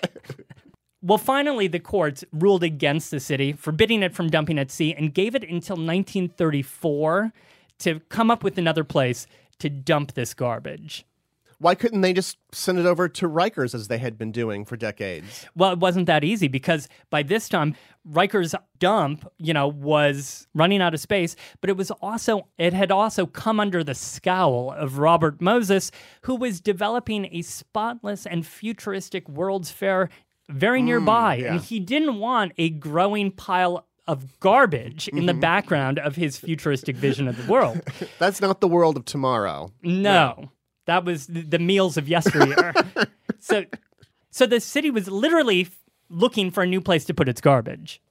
[1.02, 5.14] well, finally, the courts ruled against the city, forbidding it from dumping at sea, and
[5.14, 7.32] gave it until 1934
[7.80, 9.28] to come up with another place
[9.60, 11.06] to dump this garbage.
[11.64, 14.76] Why couldn't they just send it over to Rikers as they had been doing for
[14.76, 15.46] decades?
[15.56, 17.74] Well, it wasn't that easy because by this time,
[18.06, 22.92] Rikers dump, you know, was running out of space, but it was also it had
[22.92, 25.90] also come under the scowl of Robert Moses,
[26.24, 30.10] who was developing a spotless and futuristic World's Fair
[30.50, 31.54] very mm, nearby, yeah.
[31.54, 35.40] and he didn't want a growing pile of garbage in the mm-hmm.
[35.40, 37.80] background of his futuristic vision of the world.
[38.20, 39.72] That's not the world of tomorrow.
[39.82, 40.02] No.
[40.42, 40.50] no.
[40.86, 42.74] That was the meals of yesteryear.
[43.40, 43.66] so,
[44.32, 45.68] so the city was literally
[46.10, 48.02] looking for a new place to put its garbage.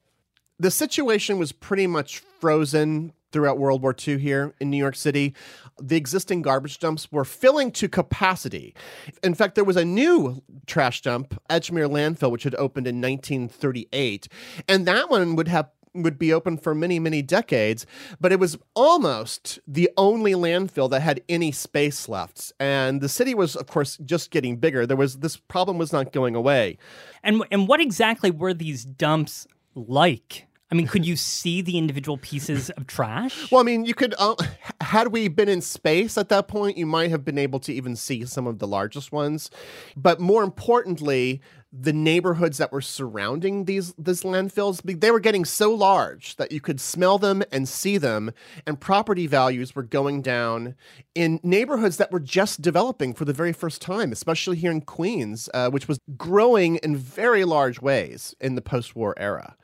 [0.58, 5.34] The situation was pretty much frozen throughout World War II here in New York City.
[5.80, 8.74] The existing garbage dumps were filling to capacity.
[9.22, 14.28] In fact, there was a new trash dump, Edgemere Landfill, which had opened in 1938,
[14.68, 17.86] and that one would have would be open for many, many decades,
[18.20, 22.52] but it was almost the only landfill that had any space left.
[22.58, 24.86] And the city was, of course, just getting bigger.
[24.86, 26.78] There was this problem was not going away.
[27.22, 30.46] And and what exactly were these dumps like?
[30.72, 33.52] I mean, could you see the individual pieces of trash?
[33.52, 34.34] Well, I mean, you could, uh,
[34.80, 37.94] had we been in space at that point, you might have been able to even
[37.94, 39.50] see some of the largest ones.
[39.94, 45.72] But more importantly, the neighborhoods that were surrounding these these landfills they were getting so
[45.72, 48.30] large that you could smell them and see them
[48.66, 50.74] and property values were going down
[51.14, 55.48] in neighborhoods that were just developing for the very first time especially here in queens
[55.54, 59.56] uh, which was growing in very large ways in the post-war era.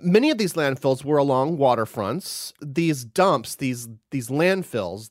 [0.00, 2.52] Many of these landfills were along waterfronts.
[2.60, 5.10] These dumps these these landfills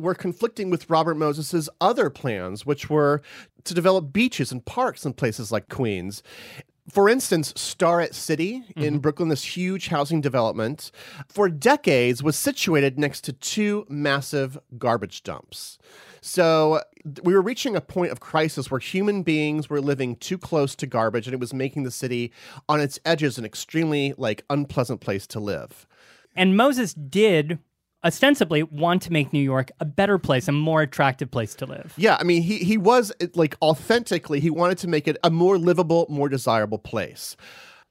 [0.00, 3.22] were conflicting with Robert Moses's other plans, which were
[3.64, 6.22] to develop beaches and parks in places like Queens.
[6.90, 8.82] For instance, Starrett City mm-hmm.
[8.82, 10.90] in Brooklyn, this huge housing development,
[11.28, 15.78] for decades was situated next to two massive garbage dumps.
[16.20, 16.82] So
[17.22, 20.86] we were reaching a point of crisis where human beings were living too close to
[20.86, 22.32] garbage and it was making the city
[22.68, 25.86] on its edges an extremely like unpleasant place to live.
[26.36, 27.58] And Moses did
[28.04, 31.92] ostensibly want to make New York a better place, a more attractive place to live.
[31.96, 35.58] Yeah, I mean, he he was like authentically, he wanted to make it a more
[35.58, 37.36] livable, more desirable place.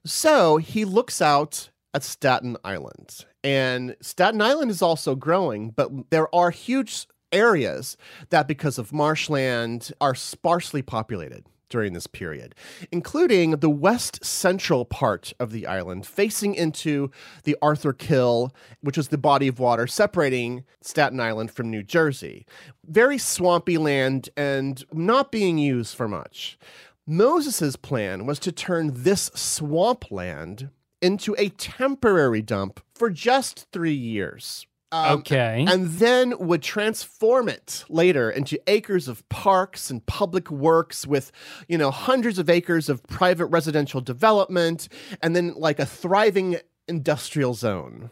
[0.05, 3.25] So he looks out at Staten Island.
[3.43, 7.95] And Staten Island is also growing, but there are huge areas
[8.29, 12.55] that, because of marshland, are sparsely populated during this period,
[12.91, 17.11] including the west central part of the island, facing into
[17.43, 22.45] the Arthur Kill, which is the body of water separating Staten Island from New Jersey.
[22.85, 26.57] Very swampy land and not being used for much.
[27.05, 30.69] Moses's plan was to turn this swampland
[31.01, 34.67] into a temporary dump for just three years.
[34.91, 35.65] Um, okay.
[35.67, 41.31] And then would transform it later into acres of parks and public works with,
[41.67, 44.89] you know, hundreds of acres of private residential development
[45.21, 48.09] and then like a thriving industrial zone.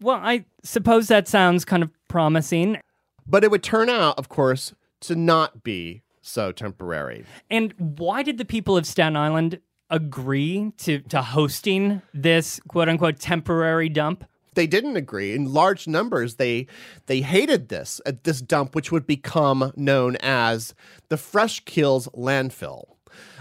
[0.00, 2.78] Well, I suppose that sounds kind of promising.
[3.26, 7.24] But it would turn out, of course, to not be so temporary.
[7.50, 13.18] And why did the people of Staten Island agree to, to hosting this quote unquote
[13.18, 14.24] temporary dump?
[14.54, 15.34] They didn't agree.
[15.34, 16.66] In large numbers they
[17.06, 20.74] they hated this at this dump which would become known as
[21.08, 22.84] the fresh kills landfill.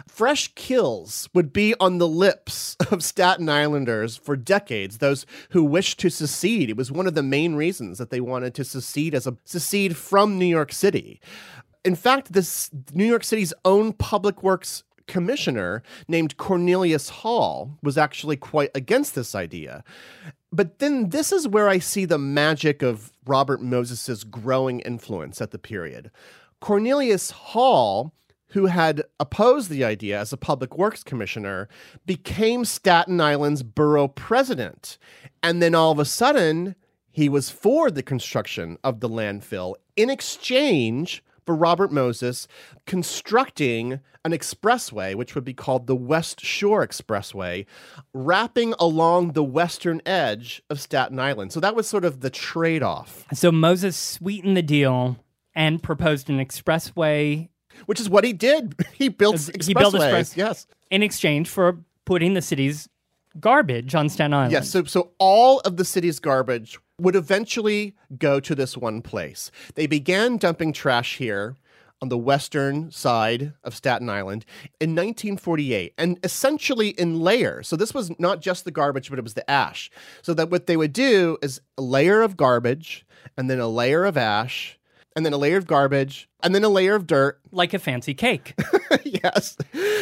[0.07, 5.99] Fresh kills would be on the lips of staten islanders for decades those who wished
[5.99, 6.69] to secede.
[6.69, 9.95] It was one of the main reasons that they wanted to secede as a secede
[9.95, 11.21] from new york city.
[11.85, 18.37] In fact this new york city's own public works commissioner named Cornelius Hall was actually
[18.37, 19.83] quite against this idea.
[20.51, 25.51] But then this is where I see the magic of Robert Moses's growing influence at
[25.51, 26.09] the period.
[26.59, 28.13] Cornelius Hall,
[28.47, 31.69] who had opposed the idea as a public works commissioner,
[32.05, 34.97] became Staten Island's borough president.
[35.43, 36.75] And then all of a sudden,
[37.11, 42.47] he was for the construction of the landfill in exchange for Robert Moses
[42.85, 47.65] constructing an expressway, which would be called the West Shore Expressway,
[48.13, 51.51] wrapping along the western edge of Staten Island.
[51.51, 53.25] So that was sort of the trade off.
[53.33, 55.17] So Moses sweetened the deal
[55.55, 57.49] and proposed an expressway.
[57.87, 58.75] Which is what he did.
[58.93, 59.65] He built expressways.
[59.65, 60.67] He built express- yes.
[60.91, 62.87] In exchange for putting the city's
[63.39, 64.51] garbage on Staten Island.
[64.51, 69.51] Yes, so so all of the city's garbage would eventually go to this one place.
[69.75, 71.55] They began dumping trash here
[72.01, 74.45] on the western side of Staten Island
[74.79, 77.67] in 1948 and essentially in layers.
[77.67, 79.91] So this was not just the garbage, but it was the ash.
[80.21, 83.05] So that what they would do is a layer of garbage
[83.37, 84.79] and then a layer of ash
[85.15, 87.39] and then a layer of garbage and then a layer of dirt.
[87.51, 88.53] Like a fancy cake.
[89.03, 89.57] yes.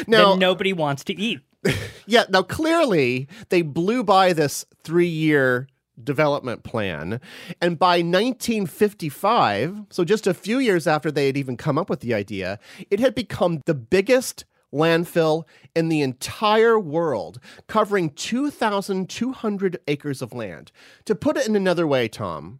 [0.07, 1.39] Now that nobody wants to eat.
[2.05, 2.25] yeah.
[2.29, 5.67] Now clearly they blew by this three year
[6.03, 7.19] development plan.
[7.61, 12.01] And by 1955, so just a few years after they had even come up with
[12.01, 15.43] the idea, it had become the biggest landfill
[15.75, 20.71] in the entire world, covering 2,200 acres of land.
[21.05, 22.59] To put it in another way, Tom,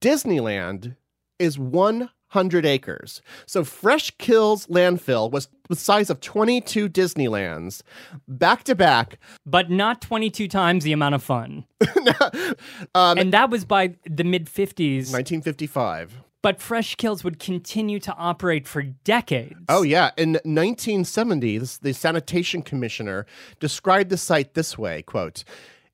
[0.00, 0.96] Disneyland
[1.38, 3.22] is one hundred acres.
[3.46, 7.82] So Fresh Kills landfill was the size of 22 Disneylands
[8.26, 9.18] back to back.
[9.46, 11.64] But not 22 times the amount of fun.
[12.94, 15.12] um, and that was by the mid 50s.
[15.12, 16.18] 1955.
[16.40, 19.56] But Fresh Kills would continue to operate for decades.
[19.68, 20.12] Oh, yeah.
[20.16, 23.26] In 1970, the sanitation commissioner
[23.58, 25.42] described the site this way, quote,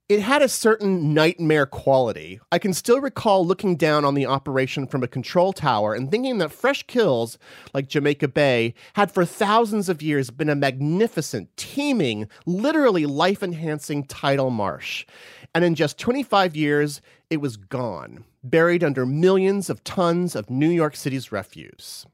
[0.09, 2.39] it had a certain nightmare quality.
[2.53, 6.39] I can still recall looking down on the operation from a control tower and thinking
[6.39, 7.39] that fresh kills
[7.73, 14.05] like Jamaica Bay had for thousands of years been a magnificent, teeming, literally life enhancing
[14.05, 15.07] tidal marsh.
[15.55, 17.01] And in just 25 years,
[17.31, 22.05] it was gone, buried under millions of tons of New York City's refuse.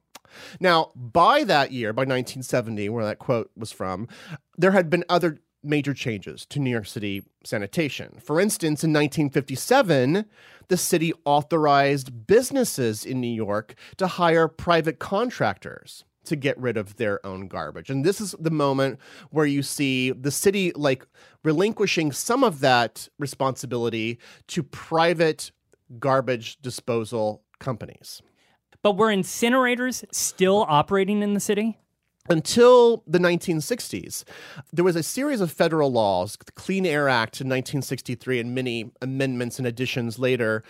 [0.61, 4.07] Now, by that year, by 1970, where that quote was from,
[4.57, 8.19] there had been other major changes to New York City sanitation.
[8.23, 10.25] For instance, in 1957,
[10.69, 16.97] the city authorized businesses in New York to hire private contractors to get rid of
[16.97, 17.91] their own garbage.
[17.91, 18.99] And this is the moment
[19.31, 21.07] where you see the city like
[21.45, 25.51] relinquishing some of that responsibility to private
[25.99, 28.23] garbage disposal companies.
[28.83, 31.79] But were incinerators still operating in the city?
[32.29, 34.25] Until the 1960s,
[34.73, 38.91] there was a series of federal laws, the Clean Air Act in 1963, and many
[39.01, 40.62] amendments and additions later,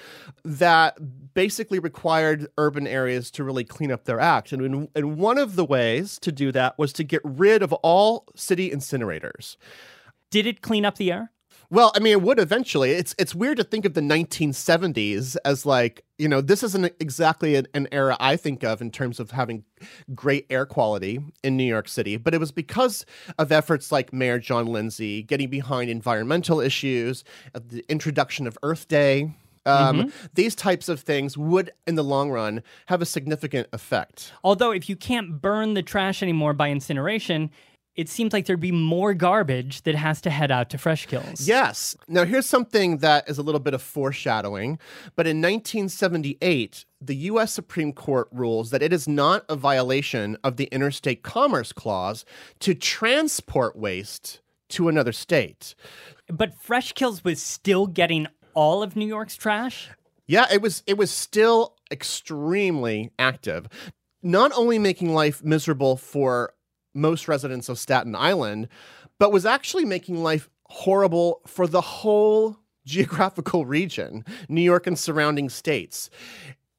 [0.44, 4.52] that basically required urban areas to really clean up their act.
[4.52, 8.26] And, and one of the ways to do that was to get rid of all
[8.36, 9.56] city incinerators.
[10.30, 11.32] Did it clean up the air?
[11.72, 12.90] Well, I mean, it would eventually.
[12.90, 17.54] It's it's weird to think of the 1970s as like you know this isn't exactly
[17.54, 19.64] an, an, era I think of in terms of having
[20.12, 23.06] great air quality in New York City, but it was because
[23.38, 27.22] of efforts like Mayor John Lindsay getting behind environmental issues,
[27.54, 29.32] the introduction of Earth Day.
[29.66, 30.26] Um, mm-hmm.
[30.34, 34.32] These types of things would, in the long run, have a significant effect.
[34.42, 37.50] Although, if you can't burn the trash anymore by incineration,
[37.96, 41.46] it seems like there'd be more garbage that has to head out to fresh kills.
[41.46, 41.96] Yes.
[42.08, 44.78] Now, here's something that is a little bit of foreshadowing.
[45.16, 47.52] But in 1978, the U.S.
[47.52, 52.24] Supreme Court rules that it is not a violation of the Interstate Commerce Clause
[52.60, 55.74] to transport waste to another state.
[56.28, 59.90] But Fresh Kills was still getting all of New York's trash?
[60.26, 63.68] Yeah, it was it was still extremely active.
[64.22, 66.52] Not only making life miserable for
[66.94, 68.68] most residents of Staten Island,
[69.18, 75.48] but was actually making life horrible for the whole geographical region, New York and surrounding
[75.48, 76.10] states.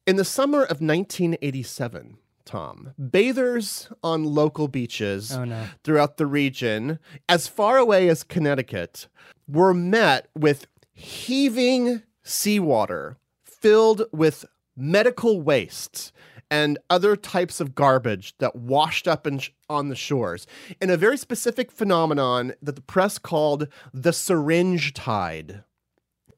[0.06, 5.66] In the summer of 1987, Tom, bathers on local beaches oh, no.
[5.84, 6.98] throughout the region,
[7.28, 9.06] as far away as Connecticut,
[9.46, 14.44] were met with heaving seawater filled with
[14.76, 16.12] medical waste
[16.52, 19.40] and other types of garbage that washed up in,
[19.70, 20.46] on the shores
[20.82, 25.64] in a very specific phenomenon that the press called the syringe tide.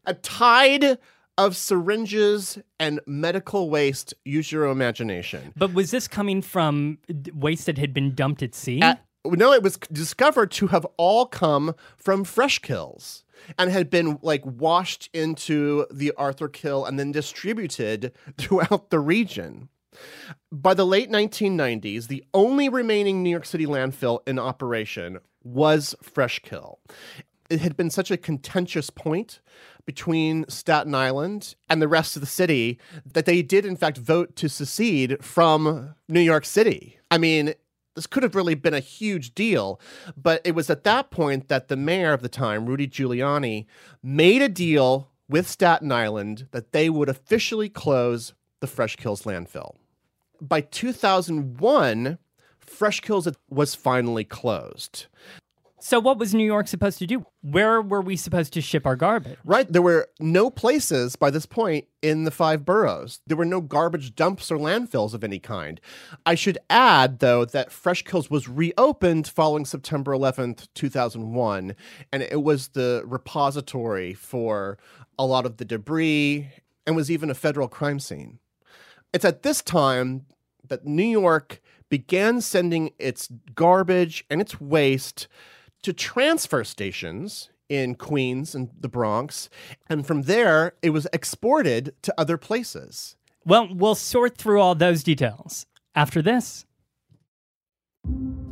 [0.06, 0.98] A tide
[1.36, 4.14] of syringes and medical waste.
[4.24, 5.52] Use your imagination.
[5.56, 6.98] But was this coming from
[7.32, 8.80] waste that had been dumped at sea?
[8.82, 13.24] At, no, it was discovered to have all come from fresh kills
[13.58, 19.70] and had been like washed into the Arthur Kill and then distributed throughout the region.
[20.52, 26.78] By the late 1990s, the only remaining New York City landfill in operation was Freshkill.
[27.50, 29.40] It had been such a contentious point
[29.84, 32.78] between Staten Island and the rest of the city
[33.12, 36.98] that they did, in fact, vote to secede from New York City.
[37.10, 37.52] I mean,
[37.94, 39.80] this could have really been a huge deal,
[40.16, 43.66] but it was at that point that the mayor of the time, Rudy Giuliani,
[44.02, 49.76] made a deal with Staten Island that they would officially close the Fresh Kills landfill
[50.48, 52.18] by 2001,
[52.60, 55.06] Fresh Kills was finally closed.
[55.84, 57.26] So, what was New York supposed to do?
[57.42, 59.36] Where were we supposed to ship our garbage?
[59.44, 59.70] Right.
[59.70, 63.20] There were no places by this point in the five boroughs.
[63.26, 65.82] There were no garbage dumps or landfills of any kind.
[66.24, 71.76] I should add, though, that Fresh Kills was reopened following September 11th, 2001,
[72.10, 74.78] and it was the repository for
[75.18, 76.48] a lot of the debris
[76.86, 78.38] and was even a federal crime scene.
[79.12, 80.24] It's at this time
[80.68, 85.28] that New York began sending its garbage and its waste
[85.82, 89.48] to transfer stations in Queens and the Bronx.
[89.88, 93.16] And from there, it was exported to other places.
[93.44, 96.64] Well, we'll sort through all those details after this.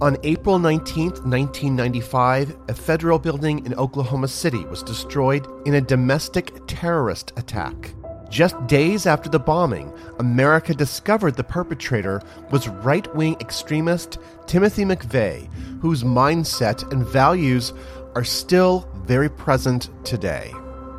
[0.01, 6.67] On April 19, 1995, a federal building in Oklahoma City was destroyed in a domestic
[6.67, 7.95] terrorist attack.
[8.33, 14.17] Just days after the bombing, America discovered the perpetrator was right wing extremist
[14.47, 15.53] Timothy McVeigh,
[15.83, 17.75] whose mindset and values
[18.15, 20.51] are still very present today.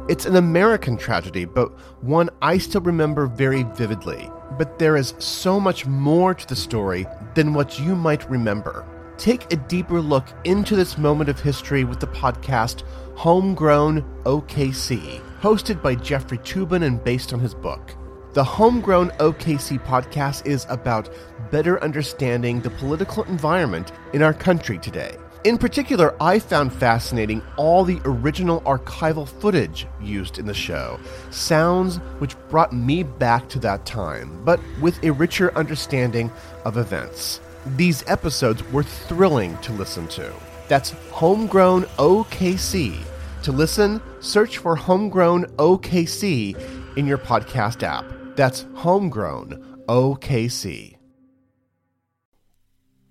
[0.08, 1.72] It's an American tragedy, but
[2.04, 4.30] one I still remember very vividly.
[4.60, 8.86] But there is so much more to the story than what you might remember.
[9.24, 12.84] Take a deeper look into this moment of history with the podcast
[13.16, 17.96] Homegrown OKC, hosted by Jeffrey Toobin and based on his book.
[18.34, 21.10] The Homegrown OKC podcast is about
[21.52, 25.16] better understanding the political environment in our country today.
[25.46, 31.00] In particular, I found fascinating all the original archival footage used in the show,
[31.30, 36.30] sounds which brought me back to that time, but with a richer understanding
[36.66, 37.40] of events.
[37.66, 40.34] These episodes were thrilling to listen to.
[40.68, 42.98] That's Homegrown OKC.
[43.44, 48.06] To listen, search for Homegrown OKC in your podcast app.
[48.36, 50.98] That's Homegrown OKC.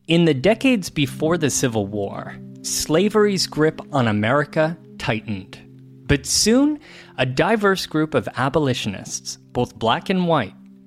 [0.06, 5.58] In the decades before the Civil War, slavery's grip on America tightened.
[6.06, 6.78] But soon,
[7.16, 10.54] a diverse group of abolitionists, both black and white,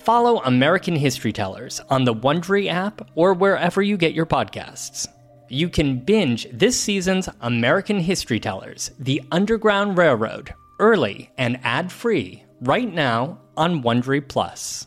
[0.00, 5.06] Follow American History Tellers on the Wondery app or wherever you get your podcasts.
[5.50, 12.90] You can binge this season's American History Tellers, The Underground Railroad, early and ad-free right
[12.90, 14.86] now on Wondery Plus.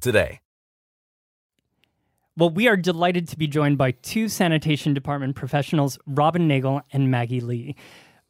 [0.00, 0.40] today.
[2.36, 7.10] Well, we are delighted to be joined by two sanitation department professionals, Robin Nagle and
[7.10, 7.74] Maggie Lee.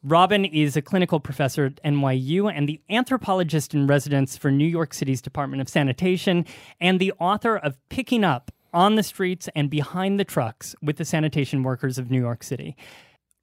[0.01, 4.93] Robin is a clinical professor at NYU and the anthropologist in residence for New York
[4.93, 6.45] City's Department of Sanitation,
[6.79, 11.05] and the author of Picking Up on the Streets and Behind the Trucks with the
[11.05, 12.75] Sanitation Workers of New York City.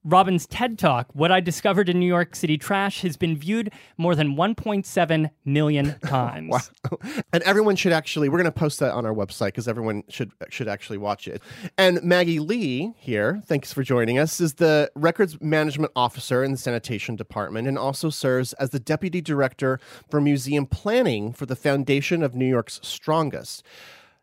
[0.07, 4.14] Robin's TED Talk, What I Discovered in New York City Trash, has been viewed more
[4.14, 6.70] than 1.7 million times.
[6.90, 6.98] wow.
[7.32, 10.30] And everyone should actually, we're going to post that on our website because everyone should
[10.48, 11.42] should actually watch it.
[11.76, 16.59] And Maggie Lee here, thanks for joining us, is the Records Management Officer in the
[16.59, 22.22] Sanitation Department and also serves as the Deputy Director for Museum Planning for the Foundation
[22.22, 23.64] of New York's Strongest.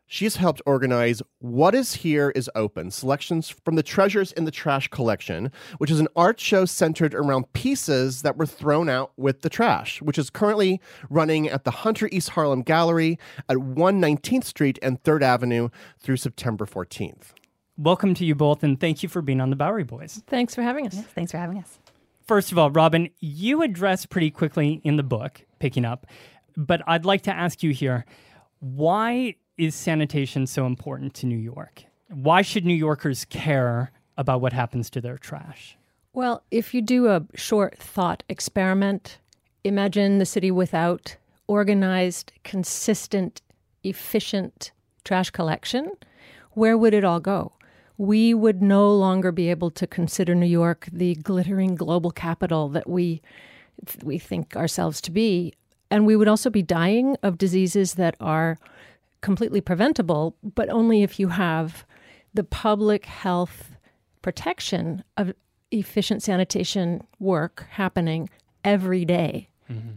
[0.06, 4.88] She's helped organize What Is Here is Open, selections from the Treasures in the Trash
[4.88, 9.48] collection, which is an art show centered around pieces that were thrown out with the
[9.48, 10.78] trash, which is currently
[11.08, 16.66] running at the Hunter East Harlem Gallery at 119th Street and 3rd Avenue through September
[16.66, 17.32] 14th.
[17.78, 20.22] Welcome to you both, and thank you for being on the Bowery Boys.
[20.26, 20.94] Thanks for having us.
[20.94, 21.78] Yes, thanks for having us.
[22.26, 26.06] First of all, Robin, you address pretty quickly in the book, picking up,
[26.56, 28.04] but I'd like to ask you here
[28.60, 31.84] why is sanitation so important to New York?
[32.08, 35.76] Why should New Yorkers care about what happens to their trash?
[36.12, 39.18] Well, if you do a short thought experiment,
[39.64, 43.42] imagine the city without organized, consistent,
[43.82, 44.70] efficient
[45.04, 45.92] trash collection.
[46.52, 47.52] Where would it all go?
[47.96, 52.88] We would no longer be able to consider New York the glittering global capital that
[52.88, 53.22] we
[54.04, 55.52] we think ourselves to be,
[55.90, 58.56] and we would also be dying of diseases that are
[59.24, 61.86] completely preventable, but only if you have
[62.34, 63.74] the public health
[64.20, 65.32] protection of
[65.70, 68.28] efficient sanitation work happening
[68.64, 69.48] every day.
[69.70, 69.94] Mm-hmm.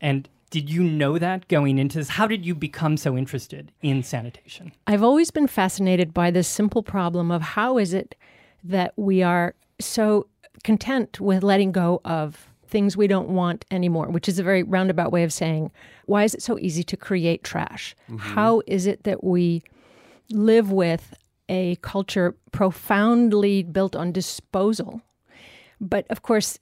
[0.00, 2.08] And did you know that going into this?
[2.08, 4.72] How did you become so interested in sanitation?
[4.88, 8.16] I've always been fascinated by this simple problem of how is it
[8.64, 10.26] that we are so
[10.64, 15.12] content with letting go of things we don't want anymore, which is a very roundabout
[15.12, 15.70] way of saying,
[16.06, 17.94] why is it so easy to create trash?
[18.08, 18.16] Mm-hmm.
[18.18, 19.62] How is it that we
[20.30, 21.14] live with
[21.48, 25.02] a culture profoundly built on disposal,
[25.80, 26.58] But of course,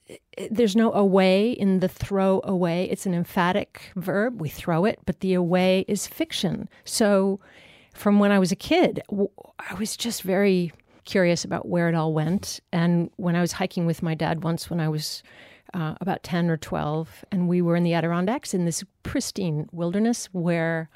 [0.49, 2.85] there's no away in the throw away.
[2.89, 4.39] It's an emphatic verb.
[4.39, 6.69] We throw it, but the away is fiction.
[6.85, 7.41] So
[7.93, 10.71] from when I was a kid, I was just very
[11.03, 12.61] curious about where it all went.
[12.71, 15.21] And when I was hiking with my dad once when I was
[15.73, 20.27] uh, about 10 or 12, and we were in the Adirondacks in this pristine wilderness
[20.31, 20.89] where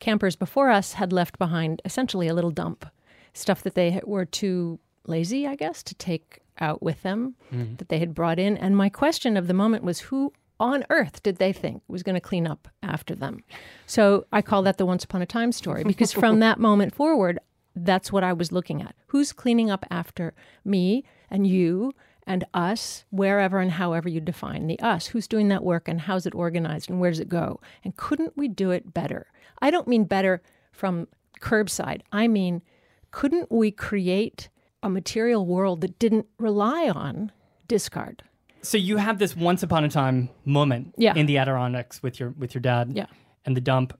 [0.00, 2.86] campers before us had left behind essentially a little dump,
[3.32, 7.76] stuff that they were too lazy, I guess, to take out with them mm-hmm.
[7.76, 8.56] that they had brought in.
[8.56, 12.14] And my question of the moment was who on earth did they think was going
[12.14, 13.42] to clean up after them?
[13.86, 17.38] So I call that the once upon a time story because from that moment forward,
[17.74, 18.94] that's what I was looking at.
[19.08, 21.92] Who's cleaning up after me and you
[22.28, 25.08] and us, wherever and however you define the us?
[25.08, 27.60] Who's doing that work and how's it organized and where does it go?
[27.82, 29.26] And couldn't we do it better?
[29.60, 31.08] I don't mean better from
[31.40, 32.02] curbside.
[32.12, 32.62] I mean,
[33.10, 34.48] couldn't we create
[34.82, 37.32] a material world that didn't rely on
[37.66, 38.22] discard.
[38.62, 41.14] So you have this once upon a time moment yeah.
[41.14, 43.06] in the Adirondacks with your with your dad yeah.
[43.44, 43.96] and the dump.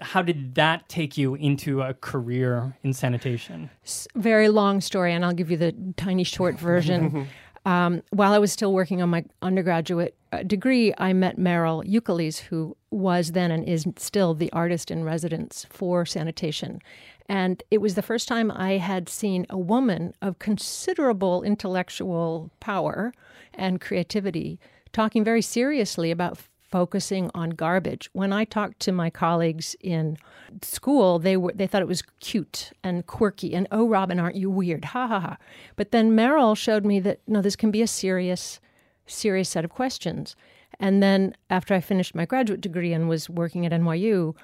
[0.00, 3.68] How did that take you into a career in sanitation?
[4.14, 7.28] Very long story, and I'll give you the tiny short version.
[7.66, 12.38] um, while I was still working on my undergraduate uh, degree, I met Mierle Ukeles,
[12.38, 16.80] who was then and is still the artist in residence for sanitation.
[17.28, 23.12] And it was the first time I had seen a woman of considerable intellectual power
[23.52, 24.60] and creativity
[24.92, 26.38] talking very seriously about
[26.76, 28.10] focusing on garbage.
[28.12, 30.18] When I talked to my colleagues in
[30.60, 34.50] school, they were they thought it was cute and quirky and oh Robin, aren't you
[34.50, 34.84] weird?
[34.84, 35.36] Ha ha ha.
[35.74, 38.60] But then Mierle showed me that no, this can be a serious
[39.06, 40.36] serious set of questions.
[40.78, 44.36] And then after I finished my graduate degree and was working at NYU,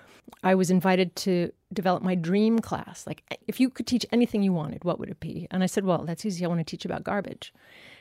[0.43, 3.07] I was invited to develop my dream class.
[3.07, 5.47] Like, if you could teach anything you wanted, what would it be?
[5.51, 6.47] And I said, well, that's easy.
[6.47, 7.53] I want to teach about garbage.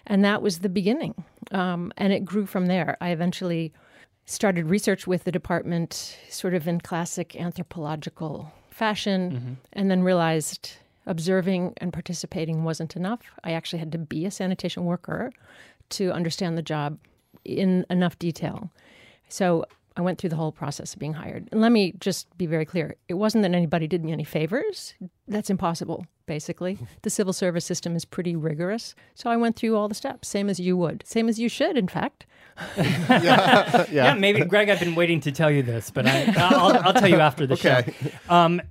[0.08, 1.26] And that was the beginning.
[1.52, 2.96] Um, and it grew from there.
[3.02, 3.74] I eventually
[4.26, 9.53] started research with the department, sort of in classic anthropological fashion, mm-hmm.
[9.74, 10.74] and then realized
[11.05, 13.22] observing and participating wasn't enough.
[13.43, 15.32] I actually had to be a sanitation worker
[15.89, 16.97] to understand the job
[17.43, 18.72] in enough detail.
[19.28, 19.65] So
[19.97, 21.49] I went through the whole process of being hired.
[21.51, 24.93] And let me just be very clear it wasn't that anybody did me any favors.
[25.28, 26.78] That's impossible, basically.
[27.02, 28.96] the civil service system is pretty rigorous.
[29.16, 31.76] So I went through all the steps, same as you would, same as you should,
[31.76, 32.26] in fact.
[32.78, 33.22] yeah.
[33.22, 33.86] yeah.
[33.92, 34.14] yeah.
[34.14, 37.20] maybe, Greg, I've been waiting to tell you this, but I, will I'll tell you
[37.20, 37.94] after the okay.
[38.02, 38.34] show.
[38.34, 38.62] Um,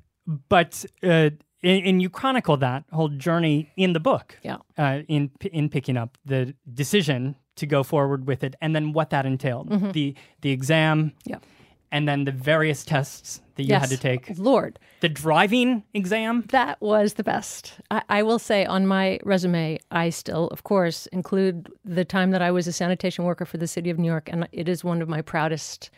[0.48, 1.30] but uh,
[1.62, 4.38] and, and, you chronicle that whole journey in the book.
[4.42, 4.58] Yeah.
[4.78, 9.10] Uh, in in picking up the decision to go forward with it, and then what
[9.10, 9.90] that entailed mm-hmm.
[9.90, 11.12] the the exam.
[11.24, 11.40] Yeah.
[11.92, 13.82] And then the various tests that you yes.
[13.82, 14.38] had to take.
[14.38, 14.78] Lord.
[15.00, 16.44] The driving exam?
[16.50, 17.74] That was the best.
[17.90, 22.42] I, I, will say on my resume, I still, of course, include the time that
[22.42, 25.00] I was a sanitation worker for the city of New York, and it is one
[25.02, 25.90] of my proudest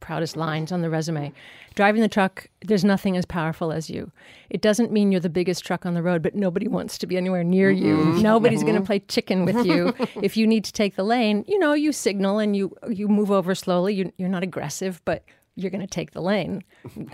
[0.00, 1.32] proudest lines on the resume.
[1.74, 4.10] Driving the truck, there's nothing as powerful as you.
[4.50, 7.16] It doesn't mean you're the biggest truck on the road, but nobody wants to be
[7.16, 7.96] anywhere near you.
[7.96, 8.22] Mm-hmm.
[8.22, 9.94] Nobody's going to play chicken with you.
[10.22, 13.30] if you need to take the lane, you know, you signal and you you move
[13.30, 13.94] over slowly.
[13.94, 15.24] You, you're not aggressive, but
[15.60, 16.62] you're going to take the lane.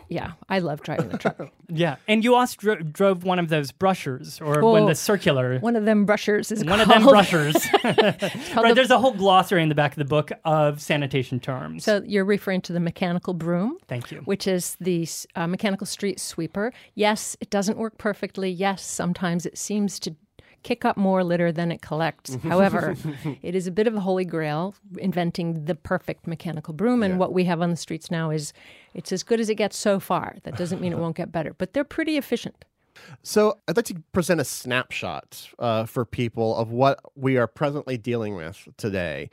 [0.08, 1.52] Yeah, I love driving the truck.
[1.68, 5.58] yeah, and you also dro- drove one of those brushers, or oh, when the circular.
[5.58, 6.80] One of them brushers is one called...
[6.82, 7.56] of them brushers.
[7.84, 8.72] right, the...
[8.74, 11.84] there's a whole glossary in the back of the book of sanitation terms.
[11.84, 13.78] So you're referring to the mechanical broom.
[13.88, 14.22] Thank you.
[14.24, 16.72] Which is the uh, mechanical street sweeper.
[16.94, 18.50] Yes, it doesn't work perfectly.
[18.50, 20.14] Yes, sometimes it seems to
[20.66, 22.34] kick up more litter than it collects.
[22.42, 22.96] However,
[23.40, 27.04] it is a bit of a holy grail inventing the perfect mechanical broom.
[27.04, 27.18] And yeah.
[27.18, 28.52] what we have on the streets now is
[28.92, 30.34] it's as good as it gets so far.
[30.42, 32.64] That doesn't mean it won't get better, but they're pretty efficient.
[33.22, 37.98] So, I'd like to present a snapshot uh, for people of what we are presently
[37.98, 39.28] dealing with today.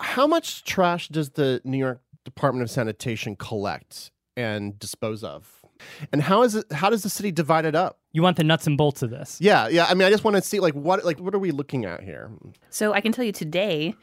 [0.00, 5.64] How much trash does the New York Department of Sanitation collect and dispose of?
[6.12, 6.72] And how is it?
[6.72, 7.98] How does the city divide it up?
[8.14, 9.38] You want the nuts and bolts of this?
[9.40, 9.86] Yeah, yeah.
[9.86, 12.00] I mean, I just want to see like what like what are we looking at
[12.00, 12.30] here?
[12.70, 13.96] So I can tell you today,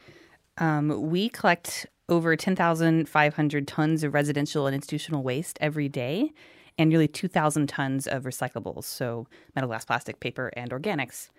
[0.58, 5.88] um, we collect over ten thousand five hundred tons of residential and institutional waste every
[5.88, 6.30] day,
[6.76, 11.30] and nearly two thousand tons of recyclables, so metal, glass, plastic, paper, and organics.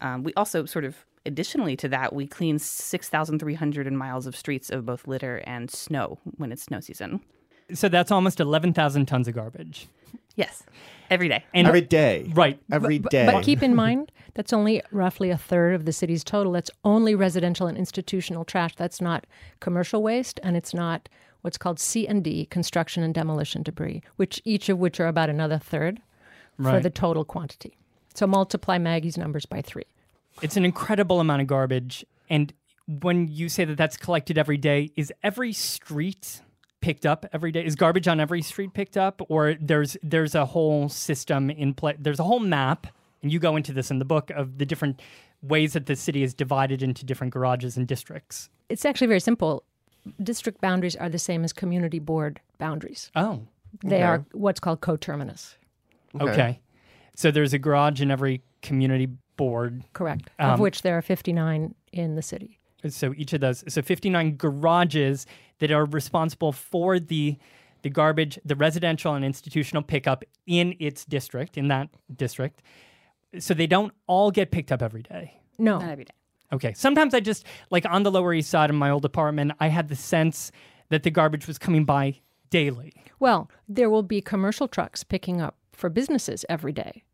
[0.00, 4.86] Um, we also sort of additionally to that, we clean 6,300 miles of streets of
[4.86, 7.20] both litter and snow when it's snow season.
[7.74, 9.86] So that's almost 11,000 tons of garbage.
[10.36, 10.62] Yes,
[11.10, 11.44] every day.
[11.52, 12.30] And every day.
[12.34, 12.58] Right.
[12.72, 13.26] Every but, day.
[13.26, 16.52] But keep in mind, that's only roughly a third of the city's total.
[16.52, 18.74] That's only residential and institutional trash.
[18.76, 19.26] That's not
[19.60, 21.08] commercial waste, and it's not
[21.42, 25.28] what's called C and D, construction and demolition debris, which each of which are about
[25.28, 26.00] another third
[26.58, 26.74] right.
[26.74, 27.76] for the total quantity.
[28.14, 29.86] So multiply Maggie's numbers by three.
[30.42, 32.52] It's an incredible amount of garbage And
[32.86, 36.40] when you say that that's collected every day, is every street
[36.80, 37.64] picked up every day?
[37.64, 41.94] Is garbage on every street picked up, or there's there's a whole system in play?
[41.98, 42.86] There's a whole map,
[43.22, 45.00] and you go into this in the book of the different
[45.42, 48.50] ways that the city is divided into different garages and districts.
[48.68, 49.64] It's actually very simple.
[50.22, 53.10] District boundaries are the same as community board boundaries.
[53.14, 53.40] Oh,
[53.84, 54.02] They Okay.
[54.02, 55.56] are what's called coterminous.
[56.20, 56.60] okay.
[57.16, 59.84] So there's a garage in every community board.
[59.92, 60.30] Correct.
[60.38, 62.58] Um, of which there are 59 in the city.
[62.88, 65.26] So each of those, so 59 garages
[65.60, 67.38] that are responsible for the
[67.82, 72.60] the garbage, the residential and institutional pickup in its district, in that district.
[73.38, 75.40] So they don't all get picked up every day.
[75.58, 75.78] No.
[75.78, 76.14] Not every day.
[76.52, 76.74] Okay.
[76.74, 79.88] Sometimes I just like on the Lower East Side of my old apartment, I had
[79.88, 80.52] the sense
[80.88, 82.92] that the garbage was coming by daily.
[83.18, 87.04] Well, there will be commercial trucks picking up for businesses every day,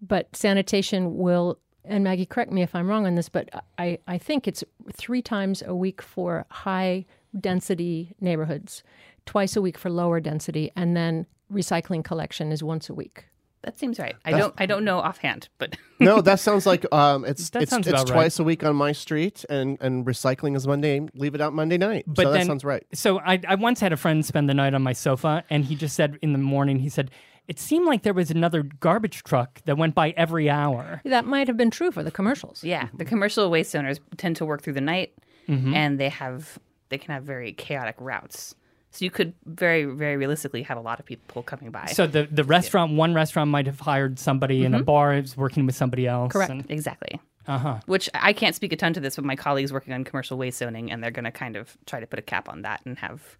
[0.00, 1.58] but sanitation will.
[1.84, 5.20] And Maggie, correct me if I'm wrong on this, but I, I think it's three
[5.20, 7.04] times a week for high
[7.38, 8.82] density neighborhoods,
[9.26, 13.26] twice a week for lower density, and then recycling collection is once a week.
[13.62, 14.14] That seems right.
[14.26, 14.54] I don't.
[14.58, 17.94] I don't know offhand, but No, that sounds like um, it's That it's, sounds it's
[17.94, 18.14] about right.
[18.14, 21.00] twice a week on my street, and and recycling is Monday.
[21.14, 22.04] Leave it out Monday night.
[22.06, 22.84] But so then, that sounds right.
[22.92, 25.76] So I, I once had a friend spend the night on my sofa, and he
[25.76, 27.10] just said in the morning, he said,
[27.48, 31.00] it seemed like there was another garbage truck that went by every hour.
[31.04, 32.62] That might have been true for the commercials.
[32.64, 35.14] yeah, the commercial waste owners tend to work through the night,
[35.48, 36.58] and they have
[36.94, 38.54] they can have very chaotic routes.
[38.92, 41.86] So you could very very realistically have a lot of people coming by.
[41.86, 45.66] So the, the restaurant, one restaurant might have hired somebody, and a bar is working
[45.66, 46.32] with somebody else.
[46.32, 46.52] Correct.
[46.52, 47.20] and- exactly.
[47.48, 47.80] uh-huh.
[47.86, 50.58] Which I can't speak a ton to this, but my colleagues working on commercial waste
[50.58, 52.96] zoning, and they're going to kind of try to put a cap on that and
[52.98, 53.36] have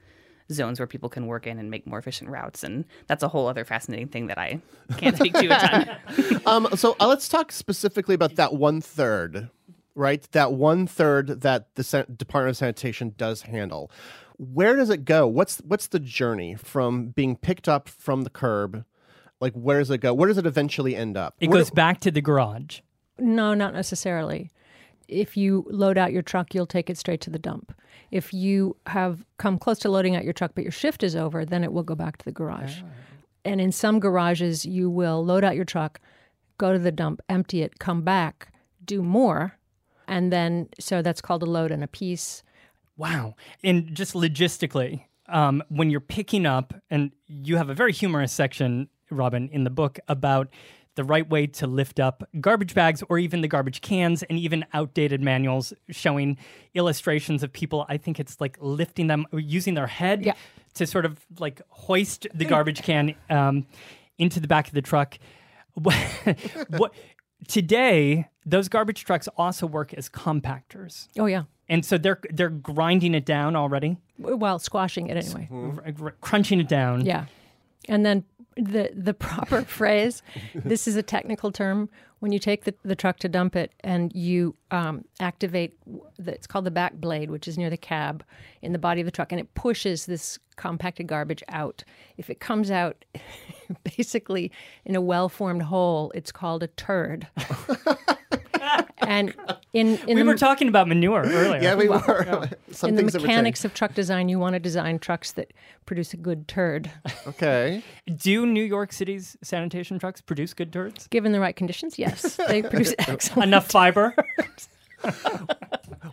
[0.53, 2.65] zones where people can work in and make more efficient routes.
[2.65, 4.61] And that's a whole other fascinating thing that I
[4.99, 6.41] can't speak to a ton.
[6.47, 9.49] Um, so uh, let's talk specifically about that one third,
[9.95, 10.27] right?
[10.33, 13.91] That one third that the San- Department of Sanitation does handle.
[14.37, 15.27] Where does it go?
[15.27, 18.85] What's what's the journey from being picked up from the curb?
[19.41, 20.13] Like where does it go?
[20.15, 21.37] Where does it eventually end up?
[21.41, 22.81] It Where goes do- back to the garage.
[23.19, 24.51] No, not necessarily.
[25.07, 27.73] If you load out your truck, you'll take it straight to the dump.
[28.11, 31.45] If you have come close to loading out your truck, but your shift is over,
[31.45, 32.79] then it will go back to the garage.
[32.83, 32.87] Ah.
[33.45, 36.01] And in some garages, you will load out your truck,
[36.59, 38.53] go to the dump, empty it, come back,
[38.85, 39.59] do more.
[40.09, 42.43] And then, so that's called a load and a piece.
[42.97, 43.35] Wow.
[43.63, 48.89] And just logistically, um, when you're picking up, and you have a very humorous section,
[49.11, 50.49] Robin, in the book about
[50.97, 54.65] the right way to lift up garbage bags or even the garbage cans and even
[54.73, 56.37] outdated manuals showing
[56.75, 57.85] illustrations of people.
[57.89, 60.35] I think it's like lifting them, using their head Yeah.
[60.75, 63.67] to sort of like hoist the garbage can um,
[64.19, 65.19] into the back of the truck.
[65.75, 66.95] what,
[67.49, 71.09] today, those garbage trucks also work as compactors.
[71.19, 71.45] Oh, yeah.
[71.69, 75.49] And so they're they're grinding it down already, Well, squashing it anyway.
[75.51, 77.07] r- crunching it down.
[77.07, 77.25] Yeah.
[77.89, 78.25] And then
[78.57, 80.23] the the proper phrase,
[80.55, 81.89] this is a technical term,
[82.25, 85.77] when you take the, the truck to dump it and you um, activate,
[86.19, 88.25] the, it's called the back blade, which is near the cab
[88.63, 91.85] in the body of the truck, and it pushes this compacted garbage out.
[92.17, 93.05] If it comes out
[93.85, 94.51] basically
[94.87, 97.27] in a well formed hole, it's called a turd.
[99.07, 99.35] and
[99.73, 101.63] in, in We the, were talking about manure earlier.
[101.63, 102.49] Yeah, we were.
[102.71, 105.33] Some in the things that were mechanics of truck design, you want to design trucks
[105.33, 105.53] that
[105.87, 106.91] produce a good turd.
[107.27, 107.83] Okay.
[108.17, 111.07] Do New York City's sanitation trucks produce good turds?
[111.09, 113.49] Given the right conditions, yes, they produce excellent.
[113.49, 114.15] Enough fiber?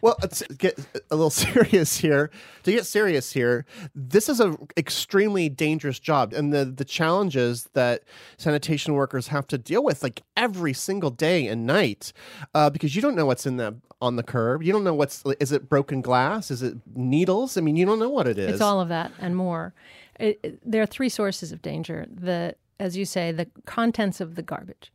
[0.02, 0.80] Well, let's get
[1.12, 2.32] a little serious here.
[2.64, 8.04] To get serious here, this is a extremely dangerous job, and the the challenges that
[8.38, 12.14] sanitation workers have to deal with, like every single day and night,
[12.56, 14.64] uh, because you don't know what's in the on the curb.
[14.64, 16.50] You don't know what's is it broken glass?
[16.50, 17.56] Is it needles?
[17.56, 18.54] I mean, you don't know what it is.
[18.54, 19.76] It's all of that and more.
[20.20, 22.08] It, it- there are three sources of danger.
[22.12, 24.92] The, as you say, the contents of the garbage,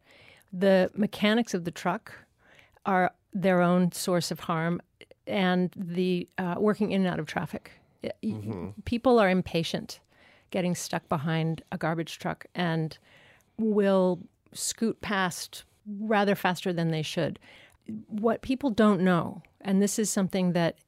[0.52, 2.12] the mechanics of the truck
[2.84, 4.80] are their own source of harm,
[5.26, 7.70] and the uh, working in and out of traffic.
[8.02, 8.12] Y-
[8.84, 10.00] People are impatient,
[10.50, 12.96] getting stuck behind a garbage truck, and
[13.58, 14.20] will
[14.52, 15.64] scoot past
[16.00, 17.38] rather faster than they should.
[18.08, 20.78] What people don't know, and this is something that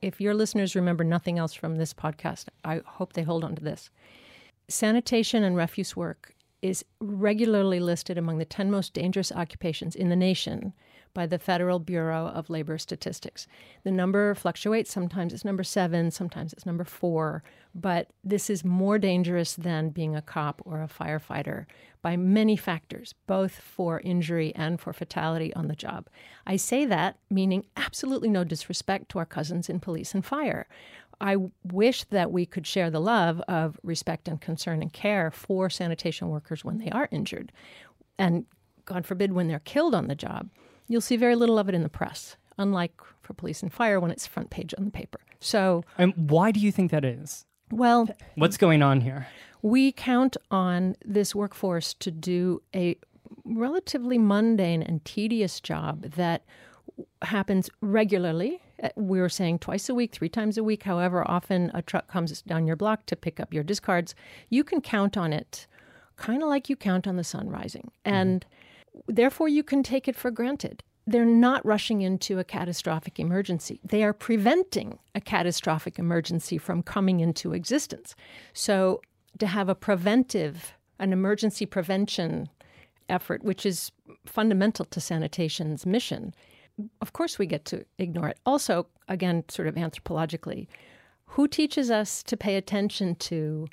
[0.00, 3.62] if your listeners remember nothing else from this podcast, I hope they hold on to
[3.64, 3.90] this.
[4.68, 10.16] Sanitation and refuse work is regularly listed among the 10 most dangerous occupations in the
[10.16, 10.72] nation
[11.18, 13.48] by the Federal Bureau of Labor Statistics.
[13.82, 14.92] The number fluctuates.
[14.92, 17.42] Sometimes it's number seven, sometimes it's number four,
[17.74, 21.66] but this is more dangerous than being a cop or a firefighter
[22.02, 26.08] by many factors, both for injury and for fatality on the job.
[26.46, 30.68] I say that meaning absolutely no disrespect to our cousins in police and fire.
[31.20, 35.68] I wish that we could share the love of respect and concern and care for
[35.68, 37.50] sanitation workers when they are injured.
[38.20, 38.46] And
[38.84, 40.48] God forbid, when they're killed on the job,
[40.88, 44.10] you'll see very little of it in the press, unlike for police and fire when
[44.10, 45.20] it's front page on the paper.
[45.40, 47.44] So, And why do you think that is?
[47.70, 49.26] well, What's going on here?
[49.62, 52.96] we count on this workforce to do a
[53.44, 56.44] relatively mundane and tedious job that
[57.22, 58.60] happens regularly.
[58.82, 62.08] Uh, We were saying twice a week, three times a week, however often a truck
[62.08, 64.14] comes down your block to pick up your discards.
[64.48, 65.66] You can count on it
[66.16, 67.90] kind of like you count on the sun rising.
[68.04, 68.44] And
[69.06, 70.82] therefore, you can take it for granted.
[71.06, 73.80] They're not rushing into a catastrophic emergency.
[73.82, 78.14] They are preventing a catastrophic emergency from coming into existence.
[78.52, 79.00] So,
[79.38, 82.48] to have a preventive, an emergency prevention
[83.08, 83.90] effort, which is
[84.26, 86.34] fundamental to sanitation's mission,
[87.00, 88.38] of course we get to ignore it.
[88.44, 90.66] Also, again, sort of anthropologically,
[91.26, 93.68] who teaches us to pay attention to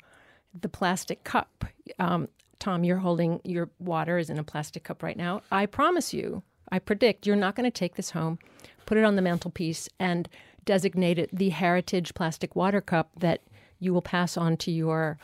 [0.58, 1.64] the plastic cup?
[1.98, 5.42] Um, Tom, you're holding your water is in a plastic cup right now.
[5.50, 8.38] I promise you, I predict you're not going to take this home,
[8.86, 10.28] put it on the mantelpiece, and
[10.64, 13.42] designate it the heritage plastic water cup that
[13.78, 15.18] you will pass on to your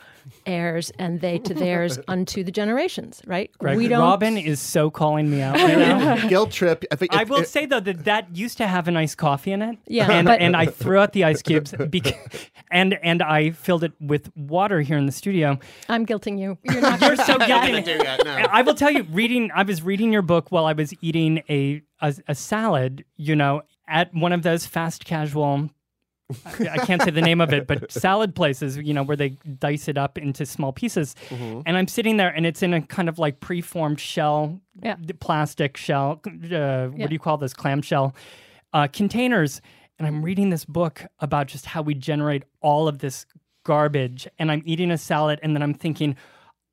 [0.45, 3.51] heirs and they to theirs unto the generations, right?
[3.57, 6.27] Greg, we don't Robin is so calling me out right now.
[6.29, 6.85] Guilt trip.
[6.91, 9.51] I think I will if- say though that that used to have an iced coffee
[9.51, 9.77] in it.
[9.87, 12.13] Yeah, and, but- and I threw out the ice cubes because,
[12.71, 15.59] and and I filled it with water here in the studio.
[15.89, 16.57] I'm guilting you.
[16.63, 17.67] You're not You're so I'm guilty.
[17.71, 18.47] gonna do that now.
[18.51, 19.49] I will tell you, reading.
[19.55, 23.03] I was reading your book while I was eating a a, a salad.
[23.17, 25.69] You know, at one of those fast casual.
[26.45, 29.29] I I can't say the name of it, but salad places, you know, where they
[29.59, 31.15] dice it up into small pieces.
[31.29, 31.61] Mm-hmm.
[31.65, 34.95] And I'm sitting there, and it's in a kind of like preformed shell, Yeah.
[35.19, 36.21] plastic shell.
[36.25, 37.53] Uh, What do you call this?
[37.53, 38.15] Clamshell
[38.73, 39.61] uh, containers.
[39.99, 43.25] And I'm reading this book about just how we generate all of this
[43.63, 44.27] garbage.
[44.39, 46.15] And I'm eating a salad, and then I'm thinking,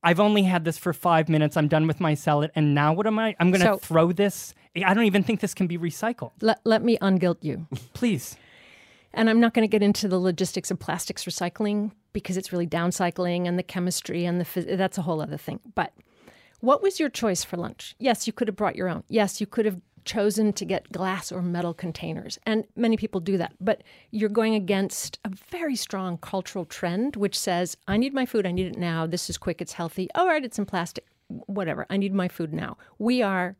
[0.02, 1.56] I've only had this for five minutes.
[1.56, 2.50] I'm done with my salad.
[2.54, 3.36] And now what am I?
[3.38, 4.54] I'm going to So- throw this.
[4.84, 6.30] I don't even think this can be recycled.
[6.40, 7.66] let, let me unguilt you.
[7.92, 8.36] Please.
[9.12, 12.66] And I'm not going to get into the logistics of plastics recycling because it's really
[12.66, 15.60] downcycling and the chemistry and the phys- that's a whole other thing.
[15.74, 15.92] But
[16.60, 17.94] what was your choice for lunch?
[17.98, 19.02] Yes, you could have brought your own.
[19.08, 22.38] Yes, you could have chosen to get glass or metal containers.
[22.46, 23.52] And many people do that.
[23.60, 28.46] But you're going against a very strong cultural trend which says, I need my food,
[28.46, 29.06] I need it now.
[29.06, 30.08] This is quick, it's healthy.
[30.14, 31.06] All right, it's in plastic.
[31.28, 31.86] Whatever.
[31.90, 32.76] I need my food now.
[32.98, 33.56] We are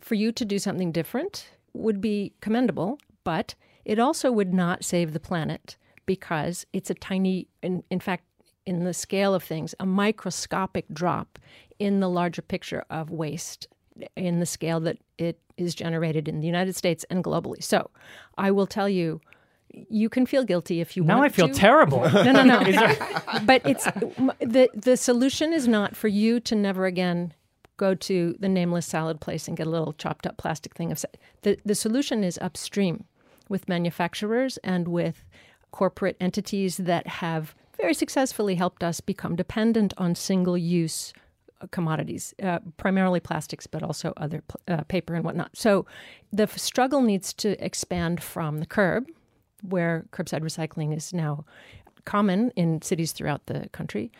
[0.00, 3.54] for you to do something different would be commendable, but
[3.88, 8.22] it also would not save the planet because it's a tiny, in, in fact,
[8.66, 11.38] in the scale of things, a microscopic drop
[11.78, 13.66] in the larger picture of waste
[14.14, 17.62] in the scale that it is generated in the United States and globally.
[17.62, 17.90] So
[18.36, 19.22] I will tell you,
[19.70, 21.54] you can feel guilty if you Now want Now I feel to.
[21.54, 22.00] terrible.
[22.00, 22.60] No, no, no.
[23.44, 27.32] but it's the the solution is not for you to never again
[27.78, 31.04] go to the nameless salad place and get a little chopped up plastic thing of
[31.42, 33.04] the the solution is upstream
[33.48, 35.24] with manufacturers and with
[35.70, 41.12] corporate entities that have very successfully helped us become dependent on single use
[41.70, 45.50] commodities, uh, primarily plastics, but also other pl- uh, paper and whatnot.
[45.54, 45.86] So
[46.32, 49.06] the f- struggle needs to expand from the curb,
[49.62, 51.44] where curbside recycling is now
[52.04, 54.12] common in cities throughout the country.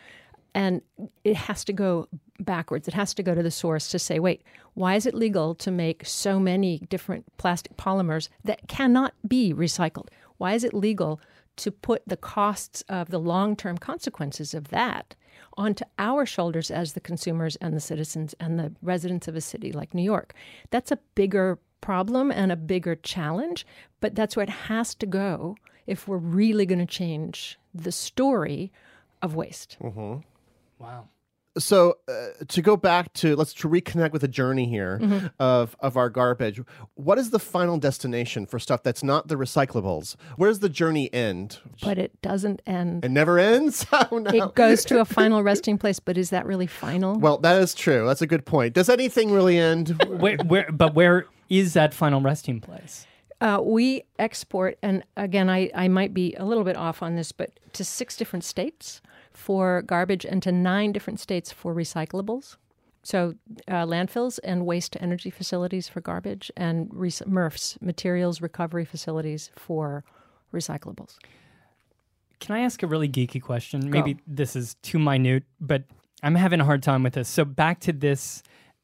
[0.53, 0.81] And
[1.23, 2.07] it has to go
[2.39, 2.87] backwards.
[2.87, 5.71] It has to go to the source to say, wait, why is it legal to
[5.71, 10.07] make so many different plastic polymers that cannot be recycled?
[10.37, 11.19] Why is it legal
[11.57, 15.15] to put the costs of the long term consequences of that
[15.57, 19.71] onto our shoulders as the consumers and the citizens and the residents of a city
[19.71, 20.33] like New York?
[20.69, 23.65] That's a bigger problem and a bigger challenge,
[23.99, 25.55] but that's where it has to go
[25.87, 28.71] if we're really going to change the story
[29.21, 29.77] of waste.
[29.81, 30.21] Mm-hmm.
[30.77, 31.07] wow.
[31.59, 35.27] So uh, to go back to let's to reconnect with the journey here Mm-hmm.
[35.39, 36.61] of of our garbage
[36.95, 41.13] what is the final destination for stuff that's not the recyclables where does the journey
[41.13, 43.05] end But it doesn't end.
[43.05, 46.45] it never ends oh no It goes to a final resting place, but is that
[46.45, 47.19] really final?
[47.19, 50.95] well that is true that's a good point does anything really end Where, where, but
[50.95, 53.05] where is that final resting place?
[53.41, 57.31] Uh, we export, and again, I, I might be a little bit off on this,
[57.31, 59.01] but to six different states
[59.39, 62.57] for garbage and to nine different states for recyclables.
[63.01, 63.35] So,
[63.67, 69.51] uh, landfills and waste to energy facilities for garbage, and rec- MRFs, materials recovery facilities
[69.55, 70.03] for
[70.53, 71.17] recyclables.
[72.41, 73.89] Can I ask a really geeky question?
[73.89, 75.83] Maybe this is too minute, but
[76.21, 77.29] I'm having a hard time with this.
[77.29, 78.43] So back to this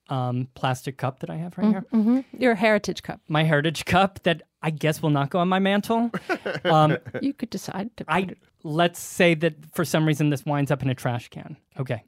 [0.10, 3.20] um, plastic cup that I have right here, hmm Your heritage cup.
[3.28, 6.12] my heritage cup that I guess will not go on my mantle.
[6.66, 8.06] Um, You could decide to.
[8.08, 8.30] I
[8.64, 11.56] let's say that for some reason this winds up in a trash can.
[11.80, 12.04] Okay.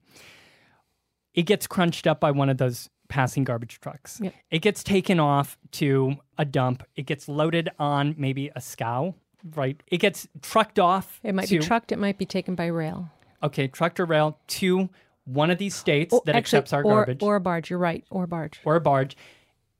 [1.36, 4.20] It gets crunched up by one of those passing garbage trucks.
[4.24, 4.34] Yep.
[4.49, 6.84] It gets taken off to a dump.
[6.95, 9.14] It gets loaded on maybe a scow,
[9.55, 9.82] right?
[9.88, 11.20] It gets trucked off.
[11.24, 11.91] it might to, be trucked.
[11.91, 13.12] It might be taken by rail.
[13.43, 14.89] Okay, trucked or rail to
[15.26, 17.70] one of these states Oh, that actually, accepts our or, garbage or a barge.
[17.70, 18.03] You're right.
[18.10, 18.60] Or a barge.
[18.66, 19.16] or a barge.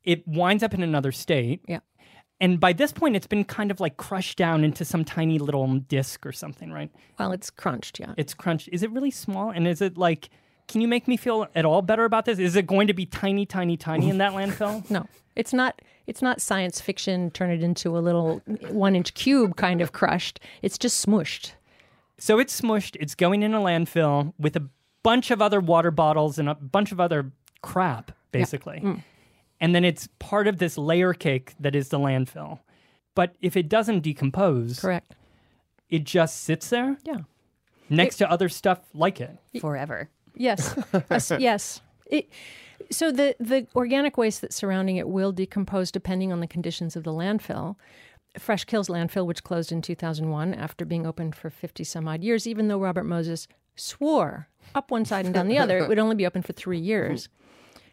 [0.03, 1.61] It winds up in another state.
[1.67, 1.80] Yeah.
[2.39, 5.63] And by this point, it's been kind of like crushed down into some tiny little
[5.63, 6.91] um, disc or something, right?
[7.17, 7.99] Well, it's crunched.
[7.99, 8.13] Yeah.
[8.15, 8.69] It's crunched.
[8.71, 9.49] Is it really small?
[9.49, 10.29] And is it like,
[10.67, 12.38] can you make me feel at all better about this?
[12.38, 14.88] Is it going to be tiny, tiny, tiny in that landfill?
[14.89, 15.81] No, it's not.
[16.05, 17.31] It's not science fiction.
[17.31, 20.39] Turn it into a little one-inch cube, kind of crushed.
[20.61, 21.51] It's just smushed.
[22.17, 22.95] So it's smushed.
[22.99, 24.69] It's going in a landfill with a
[25.03, 27.31] bunch of other water bottles and a bunch of other
[27.61, 28.79] crap, basically.
[28.79, 29.03] Mm.
[29.59, 32.59] And then it's part of this layer cake that is the landfill.
[33.15, 35.15] But if it doesn't decompose, Correct.
[35.89, 37.21] it just sits there Yeah.
[37.89, 39.37] next to other stuff like it.
[39.59, 40.09] forever.
[40.35, 40.75] Yes.
[41.09, 41.81] Yes, yes.
[42.05, 42.29] It,
[42.91, 47.03] so the the organic waste that's surrounding it will decompose depending on the conditions of
[47.03, 47.75] the landfill.
[48.37, 52.45] Fresh Kills landfill, which closed in 2001 after being open for 50 some odd years,
[52.45, 56.15] even though Robert Moses swore up one side and down the other, it would only
[56.15, 57.29] be open for three years.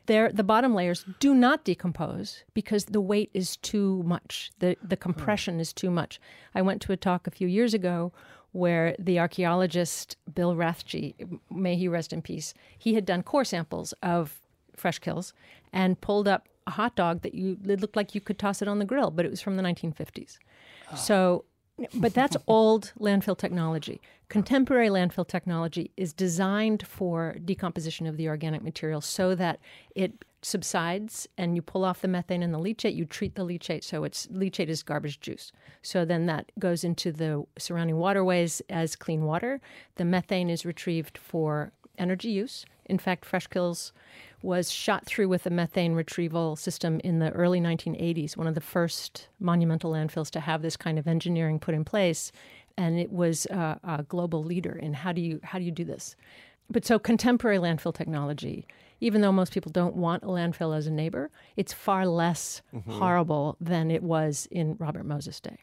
[0.06, 4.52] The bottom layers do not decompose because the weight is too much.
[4.58, 6.20] The the compression is too much.
[6.54, 8.12] I went to a talk a few years ago
[8.52, 13.92] where the archaeologist Bill Rathje, may he rest in peace, he had done core samples
[14.00, 14.40] of
[14.76, 15.32] fresh kills
[15.72, 18.68] and pulled up a hot dog that you it looked like you could toss it
[18.68, 20.38] on the grill, but it was from the 1950s.
[20.96, 21.44] So,
[21.94, 24.00] but that's old landfill technology.
[24.28, 29.60] Contemporary landfill technology is designed for decomposition of the organic material so that
[29.94, 32.94] it subsides and you pull off the methane and the leachate.
[32.94, 35.52] You treat the leachate so it's leachate is garbage juice.
[35.82, 39.60] So then that goes into the surrounding waterways as clean water.
[39.96, 42.64] The methane is retrieved for energy use.
[42.86, 43.92] In fact, Fresh Kills
[44.44, 48.60] was shot through with a methane retrieval system in the early 1980s, one of the
[48.60, 52.30] first monumental landfills to have this kind of engineering put in place,
[52.76, 55.84] and it was uh, a global leader in how do you how do you do
[55.84, 56.14] this.
[56.70, 58.66] But so contemporary landfill technology,
[59.04, 63.54] even though most people don't want a landfill as a neighbor, it's far less horrible
[63.60, 65.58] than it was in Robert Moses' day.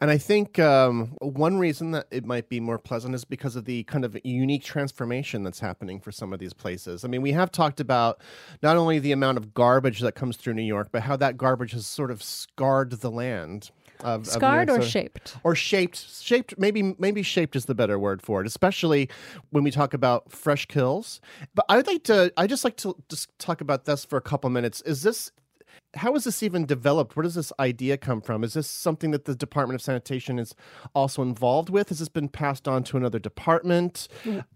[0.00, 3.64] And I think um, one reason that it might be more pleasant is because of
[3.64, 7.04] the kind of unique transformation that's happening for some of these places.
[7.04, 8.20] I mean, we have talked about
[8.62, 11.72] not only the amount of garbage that comes through New York, but how that garbage
[11.72, 13.72] has sort of scarred the land.
[14.00, 14.80] Of, of Scarred York.
[14.80, 15.36] or shaped?
[15.44, 19.08] or shaped shaped maybe maybe shaped is the better word for it especially
[19.50, 21.20] when we talk about fresh kills
[21.54, 24.50] but i'd like to i just like to just talk about this for a couple
[24.50, 25.32] minutes is this
[25.96, 27.16] how is this even developed?
[27.16, 28.44] Where does this idea come from?
[28.44, 30.54] Is this something that the department of sanitation is
[30.94, 31.88] also involved with?
[31.88, 34.08] Has this been passed on to another department?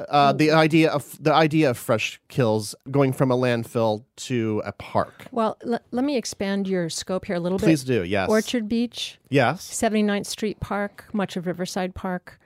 [0.08, 4.72] Uh, the idea of the idea of fresh kills going from a landfill to a
[4.72, 5.26] park.
[5.30, 7.92] Well, l- let me expand your scope here a little please bit.
[7.92, 8.28] Please do yes.
[8.28, 9.68] Orchard Beach, yes.
[9.70, 12.38] 79th Street Park, much of Riverside Park,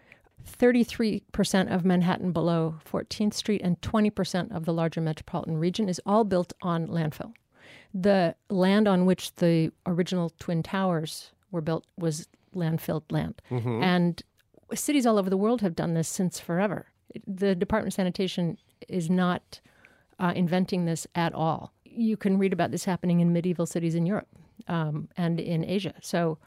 [0.47, 6.25] 33% of Manhattan below 14th Street, and 20% of the larger metropolitan region is all
[6.25, 7.33] built on landfill.
[7.95, 13.41] The land on which the original Twin Towers were built was landfilled land.
[13.51, 14.21] And
[14.75, 16.87] cities all over the world have done this since forever.
[17.27, 19.61] The Department of Sanitation is not
[20.19, 21.73] uh, inventing this at all.
[21.85, 24.27] You can read about this happening in medieval cities in Europe
[24.67, 25.95] um, and in Asia.
[26.03, 26.39] So,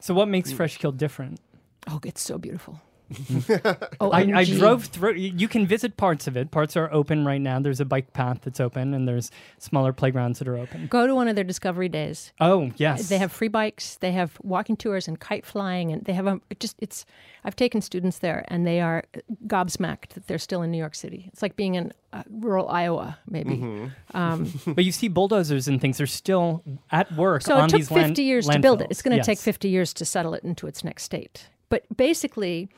[0.00, 1.40] So what makes Fresh Kill different?
[1.86, 2.80] oh, it's so beautiful.
[4.00, 5.14] oh, I, I drove through.
[5.14, 6.50] You can visit parts of it.
[6.50, 7.60] Parts are open right now.
[7.60, 10.86] There's a bike path that's open, and there's smaller playgrounds that are open.
[10.86, 12.32] Go to one of their discovery days.
[12.40, 13.96] Oh yes, They have free bikes.
[13.96, 16.76] They have walking tours and kite flying, and they have a just.
[16.80, 17.04] It's.
[17.46, 19.04] I've taken students there, and they are
[19.46, 21.28] gobsmacked that they're still in New York City.
[21.30, 23.62] It's like being in uh, rural Iowa, maybe.
[24.14, 25.98] Um, but you see bulldozers and things.
[25.98, 28.86] They're still at work So on it took these 50 land- years to build it.
[28.90, 31.48] It's going to take 50 years to settle it into its next state.
[31.68, 32.68] But basically,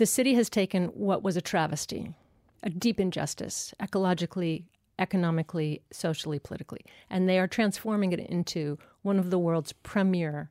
[0.00, 2.14] the city has taken what was a travesty,
[2.62, 4.64] a deep injustice, ecologically,
[4.98, 6.80] economically, socially, politically,
[7.10, 10.50] and they are transforming it into one of the world's premier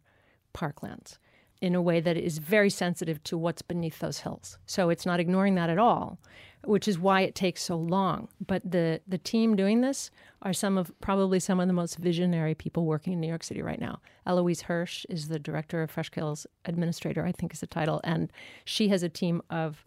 [0.53, 1.17] parklands.
[1.61, 4.57] In a way that is very sensitive to what's beneath those hills.
[4.65, 6.17] So it's not ignoring that at all,
[6.63, 8.29] which is why it takes so long.
[8.45, 10.09] But the the team doing this
[10.41, 13.61] are some of probably some of the most visionary people working in New York City
[13.61, 13.99] right now.
[14.25, 18.31] Eloise Hirsch is the director of Fresh Kills administrator, I think is the title, and
[18.63, 19.83] she has a team of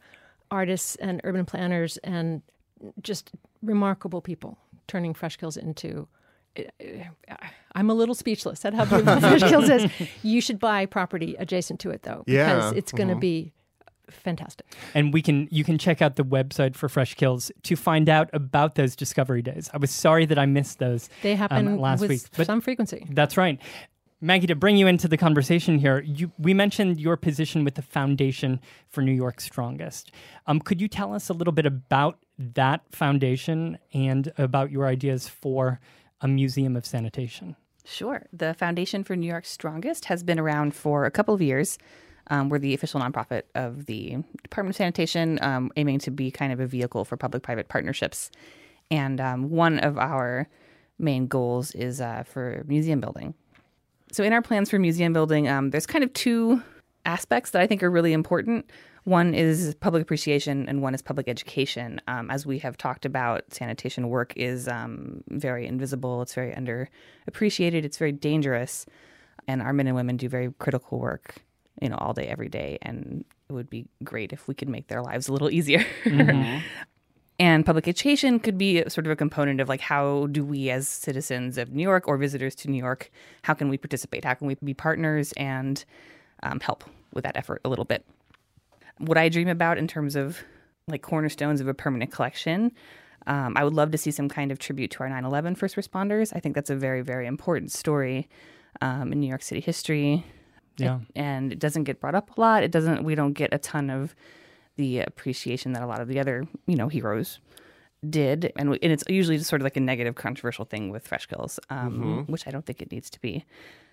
[0.50, 2.42] artists and urban planners and
[3.00, 3.30] just
[3.62, 4.58] remarkable people
[4.88, 6.06] turning Fresh Kills into
[7.74, 9.90] I'm a little speechless at how beautiful Fresh Kills is.
[10.22, 12.78] You should buy property adjacent to it though, because Yeah.
[12.78, 13.52] it's going to be
[14.10, 14.66] fantastic.
[14.94, 18.28] And we can you can check out the website for Fresh Kills to find out
[18.34, 19.70] about those discovery days.
[19.72, 21.08] I was sorry that I missed those.
[21.22, 23.06] They happen um, last with week, but some frequency.
[23.10, 23.58] That's right.
[24.24, 27.82] Maggie, to bring you into the conversation here, you, we mentioned your position with the
[27.82, 30.12] Foundation for New York Strongest.
[30.46, 35.26] Um, could you tell us a little bit about that foundation and about your ideas
[35.26, 35.80] for
[36.22, 37.56] a museum of sanitation?
[37.84, 38.26] Sure.
[38.32, 41.78] The Foundation for New York's Strongest has been around for a couple of years.
[42.28, 46.52] Um, we're the official nonprofit of the Department of Sanitation, um, aiming to be kind
[46.52, 48.30] of a vehicle for public private partnerships.
[48.90, 50.48] And um, one of our
[50.98, 53.34] main goals is uh, for museum building.
[54.12, 56.62] So, in our plans for museum building, um, there's kind of two
[57.04, 58.70] aspects that I think are really important.
[59.04, 62.00] One is public appreciation, and one is public education.
[62.06, 67.84] Um, as we have talked about, sanitation work is um, very invisible, it's very underappreciated,
[67.84, 68.86] it's very dangerous,
[69.48, 71.34] and our men and women do very critical work,
[71.80, 72.78] you know, all day, every day.
[72.82, 75.84] And it would be great if we could make their lives a little easier.
[77.38, 80.86] And public education could be sort of a component of like how do we as
[80.86, 83.10] citizens of New York or visitors to New York,
[83.42, 84.24] how can we participate?
[84.24, 85.84] How can we be partners and
[86.44, 88.04] um, help with that effort a little bit?
[88.98, 90.38] What I dream about in terms of
[90.88, 92.72] like cornerstones of a permanent collection,
[93.26, 95.76] um, I would love to see some kind of tribute to our 9 11 first
[95.76, 96.32] responders.
[96.34, 98.28] I think that's a very, very important story
[98.80, 100.24] um, in New York City history.
[100.78, 101.00] Yeah.
[101.14, 102.62] And it doesn't get brought up a lot.
[102.62, 104.14] It doesn't, we don't get a ton of
[104.76, 107.40] the appreciation that a lot of the other, you know, heroes
[108.08, 108.52] did.
[108.56, 111.60] And, and it's usually just sort of like a negative, controversial thing with Fresh Kills,
[111.70, 113.44] um, which I don't think it needs to be.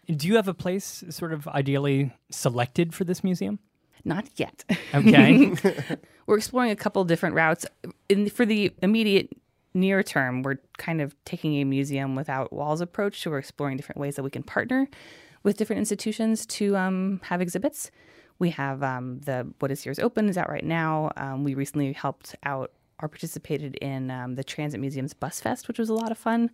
[0.07, 3.59] Do you have a place sort of ideally selected for this museum?
[4.05, 4.63] Not yet.
[4.93, 5.53] Okay.
[6.25, 7.65] we're exploring a couple different routes.
[8.07, 9.29] In for the immediate
[9.73, 13.21] near term, we're kind of taking a museum without walls approach.
[13.21, 14.87] So we're exploring different ways that we can partner
[15.43, 17.91] with different institutions to um, have exhibits.
[18.39, 21.11] We have um, the What Is Yours Open is out right now.
[21.17, 22.71] Um, we recently helped out
[23.01, 26.49] or participated in um, the Transit Museum's Bus Fest, which was a lot of fun.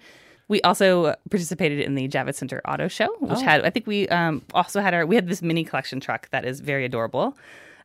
[0.47, 4.43] We also participated in the Javits Center Auto Show, which had I think we um,
[4.53, 7.35] also had our we had this mini collection truck that is very adorable,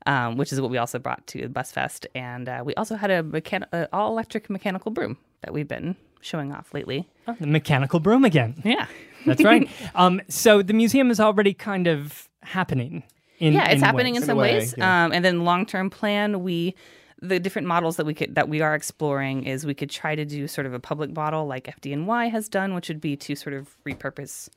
[0.06, 3.11] um, which is what we also brought to Bus Fest, and uh, we also had
[3.11, 7.08] a, mechan- a all electric mechanical broom that we've been showing off lately.
[7.26, 8.61] Oh, the mechanical broom again.
[8.64, 8.86] Yeah,
[9.24, 9.68] That's right.
[9.94, 13.04] um, so the museum is already kind of happening.
[13.38, 14.22] In, yeah, it's in happening ways.
[14.22, 14.74] in some way, ways.
[14.76, 15.04] yeah.
[15.06, 16.74] Um, and then long term plan, we
[17.22, 20.24] the different models that we could that we are exploring is we could try to
[20.24, 23.54] do sort of a public model like FDNY has done, which would be to sort
[23.54, 24.48] of repurpose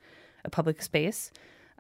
[0.46, 1.32] a public space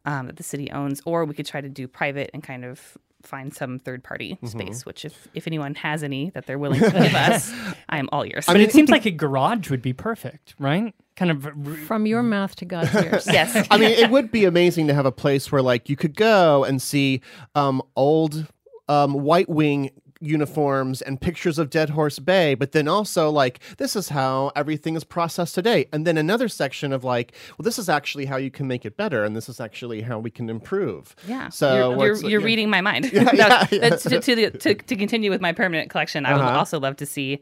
[0.05, 2.97] um, that the city owns, or we could try to do private and kind of
[3.21, 4.47] find some third party Mm-hmm.
[4.47, 4.85] space.
[4.85, 7.53] Which if if anyone has any that they're willing to give us,
[7.87, 8.45] I am all ears.
[8.45, 10.93] But it seems like a garage would be perfect, right?
[11.15, 11.45] Kind of.
[11.45, 11.53] r-
[11.87, 13.25] From your mouth to God's ears.
[13.27, 16.15] yes, I mean, it would be amazing to have a place where, like, you could
[16.17, 17.21] go and see
[17.55, 18.47] um, old
[18.89, 19.91] um, White Wing
[20.23, 24.95] uniforms and pictures of Dead Horse Bay, but then also like this is how everything
[24.95, 28.49] is processed today, and then another section of like, well, this is actually how you
[28.49, 31.15] can make it better, and this is actually how we can improve.
[31.27, 31.49] Yeah.
[31.49, 32.45] So you're, you're, you're yeah.
[32.45, 33.09] reading my mind.
[33.13, 33.89] yeah, That- yeah.
[33.89, 36.57] to, to, to, to continue with my permanent collection, I would Uh-huh.
[36.57, 37.39] also love to see,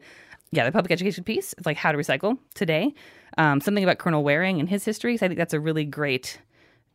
[0.50, 2.92] yeah, the public education piece, like how to recycle today.
[3.38, 5.14] Um, something about Colonel Waring and his history.
[5.16, 6.38] 'cause I think that's a really great,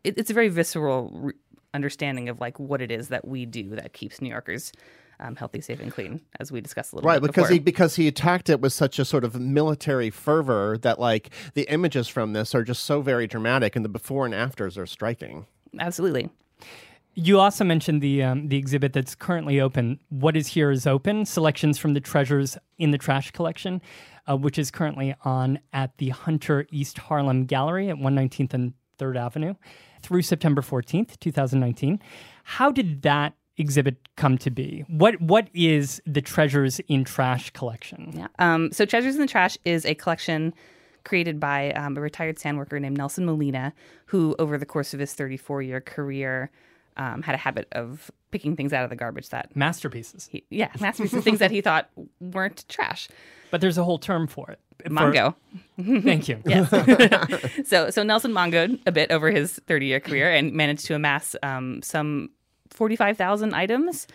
[0.04, 1.34] it, it's a very visceral re-
[1.74, 4.72] understanding of like what it is that we do that keeps New Yorkers
[5.20, 7.54] um, healthy, safe, and clean, as we discussed a little Right, bit because before.
[7.54, 11.64] he because he attacked it with such a sort of military fervor that like the
[11.72, 15.46] images from this are just so very dramatic, and the before and afters are striking.
[15.80, 16.30] Absolutely.
[17.20, 20.00] You also mentioned the um, the exhibit that's currently open.
[20.10, 21.26] What is here is open.
[21.26, 23.82] Selections from the treasures in the trash collection,
[24.30, 29.18] uh, which is currently on at the Hunter East Harlem Gallery at 119th and Third
[29.18, 29.56] Avenue,
[30.04, 32.00] through September 14th, 2019.
[32.44, 34.86] How did that exhibit come to be?
[34.88, 38.12] What what is the treasures in trash collection?
[38.16, 38.28] Yeah.
[38.40, 40.54] Um, so Treasures in the Trash is a collection
[41.04, 43.74] created by um, a retired sand worker named Nelson Molina,
[44.08, 46.52] who over the course of his 34 year career
[46.98, 50.70] um, had a habit of picking things out of the garbage that Masterpieces, he, yeah,
[50.82, 51.90] masterpieces, things that he thought
[52.20, 53.08] weren't trash.
[53.52, 54.60] but there's a whole term for it.
[54.84, 55.36] For- Mongo.
[56.04, 56.42] thank you.
[57.66, 61.36] So so Nelson mongoed a bit over his 30 year career and managed to amass
[61.42, 62.30] um, some
[62.72, 64.08] 45,000 items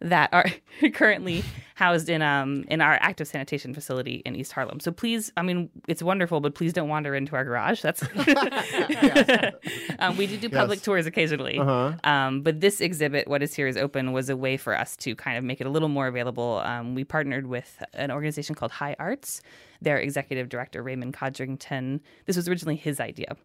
[0.00, 0.44] that are
[0.92, 1.42] currently
[1.76, 4.78] housed in um in our active sanitation facility in East Harlem.
[4.80, 7.80] So please, I mean, it's wonderful, but please don't wander into our garage.
[7.80, 8.02] That's
[9.98, 10.84] um, we do do public Yes.
[10.84, 11.58] tours occasionally.
[12.04, 15.14] Um, but this exhibit, what is here is open, was a way for us to
[15.14, 16.60] kind of make it a little more available.
[16.64, 19.42] Um, we partnered with an organization called Hi-ARTS.
[19.80, 22.00] Their executive director Raymond Codrington.
[22.26, 23.36] This was originally his idea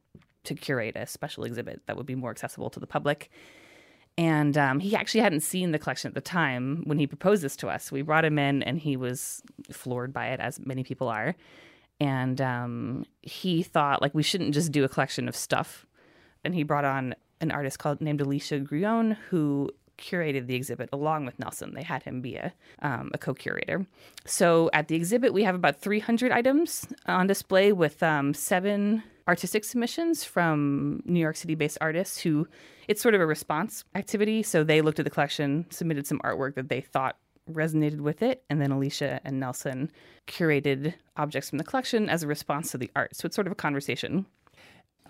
[0.45, 3.29] to curate a special exhibit that would be more accessible to the public.
[4.17, 7.55] And um, he actually hadn't seen the collection at the time when he proposed this
[7.57, 7.91] to us.
[7.91, 9.41] We brought him in, and he was
[9.71, 11.35] floored by it, as many people are.
[12.01, 15.85] And um, he thought like we shouldn't just do a collection of stuff.
[16.43, 21.25] And he brought on an artist called named Alicia Grullón, who curated the exhibit along
[21.25, 21.73] with Nelson.
[21.73, 23.85] They had him be a, um, a co-curator.
[24.25, 29.63] So at the exhibit, we have about 300 items on display with um, seven artistic
[29.63, 32.47] submissions from New York City-based artists who
[32.87, 34.41] it's sort of a response activity.
[34.41, 37.15] So they looked at the collection, submitted some artwork that they thought
[37.47, 39.91] resonated with it, and then Alicia and Nelson
[40.27, 43.15] curated objects from the collection as a response to the art.
[43.15, 44.25] So it's sort of a conversation.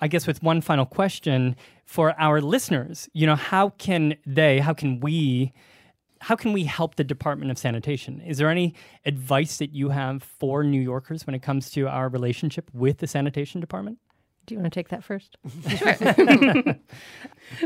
[0.01, 1.55] I guess with one final question
[1.85, 5.53] for our listeners, you know, how can they, how can we,
[6.19, 8.21] how can we help the Department of Sanitation?
[8.21, 8.75] Is there any
[9.05, 13.07] advice that you have for New Yorkers when it comes to our relationship with the
[13.07, 13.97] sanitation department?
[14.49, 15.37] Do you want to take that first?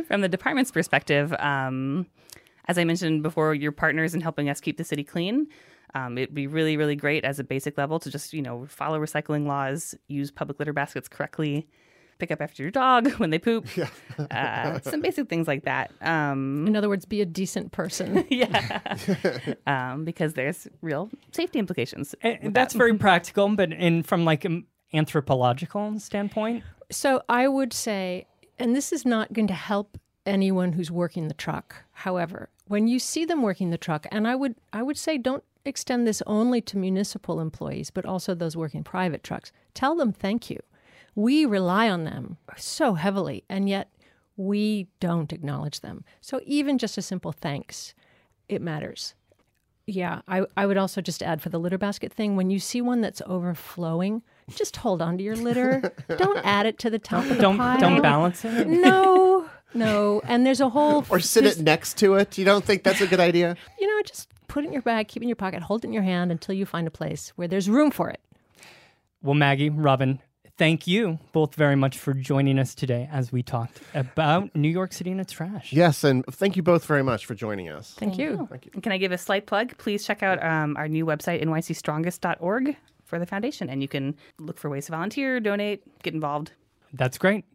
[0.07, 2.07] From the department's perspective, um,
[2.67, 5.47] as I mentioned before, your partners in helping us keep the city clean.
[5.95, 8.99] Um, it'd be really, really great as a basic level to just, you know, follow
[8.99, 11.69] recycling laws, use public litter baskets correctly,
[12.19, 13.65] pick up after your dog when they poop.
[14.29, 15.89] uh, some basic things like that.
[16.01, 18.25] Um, In other words, be a decent person.
[18.29, 18.81] yeah.
[19.67, 22.13] um, because there's real safety implications.
[22.21, 22.77] And that's that.
[22.77, 28.27] very practical, but in from like an anthropological standpoint, So I would say,
[28.59, 31.75] and this is not going to help anyone who's working the truck.
[31.91, 35.43] However, when you see them working the truck, and I would I would say don't
[35.65, 39.51] extend this only to municipal employees, but also those working private trucks.
[39.73, 40.59] Tell them thank you.
[41.15, 43.89] We rely on them so heavily, and yet
[44.35, 46.03] we don't acknowledge them.
[46.21, 47.93] So even just a simple thanks,
[48.49, 49.13] it matters.
[49.85, 52.81] Yeah, I, I would also just add for the litter basket thing when you see
[52.81, 54.23] one that's overflowing,
[54.55, 55.93] just hold on to your litter.
[56.17, 57.79] don't add it to the top of the don't pile.
[57.79, 58.67] don't balance it.
[58.67, 60.21] No, no.
[60.25, 62.37] And there's a whole Or sit there's- it next to it.
[62.37, 63.55] You don't think that's a good idea?
[63.79, 65.87] You know, just put it in your bag, keep it in your pocket, hold it
[65.87, 68.19] in your hand until you find a place where there's room for it.
[69.23, 70.19] Well, Maggie, Robin,
[70.57, 74.91] thank you both very much for joining us today as we talked about New York
[74.93, 75.71] City and its trash.
[75.73, 77.95] Yes, and thank you both very much for joining us.
[77.97, 78.47] Thank, you.
[78.73, 79.77] And Can I give a slight plug?
[79.77, 82.75] Please check out um, our new website, nycstrongest.org,
[83.13, 83.69] for the foundation.
[83.69, 86.53] And you can look for ways to volunteer, donate, get involved.
[86.93, 87.45] That's great.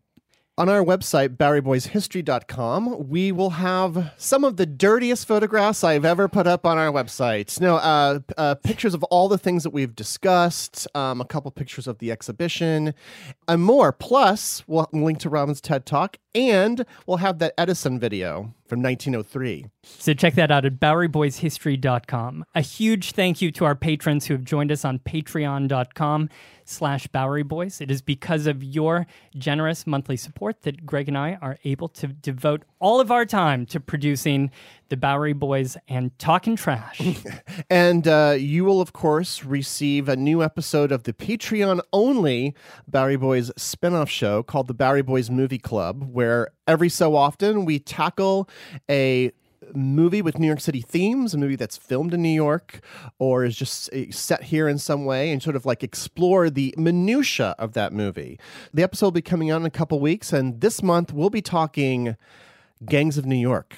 [0.57, 6.49] On our website, boweryboyshistory.com, we will have some of the dirtiest photographs I've ever put
[6.49, 7.61] up on our website.
[7.61, 11.87] No, uh, uh, pictures of all the things that we've discussed, um, a couple pictures
[11.87, 12.93] of the exhibition,
[13.47, 13.93] and more.
[13.93, 19.67] Plus, we'll link to Robin's TED Talk, and we'll have that Edison video from 1903.
[19.83, 22.45] So check that out at BoweryBoysHistory.com.
[22.55, 26.29] A huge thank you to our patrons who have joined us on patreon.com
[26.65, 27.81] slash Bowery Boys.
[27.81, 32.09] It is because of your generous monthly support that Greg and I are able to
[32.09, 34.51] devote all of our time to producing
[34.89, 37.01] the Bowery Boys and talking trash.
[37.71, 42.55] And uh, you will, of course, receive a new episode of the Patreon only
[42.87, 47.65] Bowery Boys spin off show called the Bowery Boys Movie Club, where every so often
[47.65, 48.49] we tackle
[48.89, 49.33] a
[49.75, 52.81] movie with New York City themes, a movie that's filmed in New York
[53.19, 56.75] or is just uh, set here in some way, and sort of like explore the
[56.79, 58.39] minutia of that movie.
[58.73, 61.43] The episode will be coming out in a couple weeks, and this month we'll be
[61.43, 62.17] talking
[62.85, 63.77] Gangs of New York,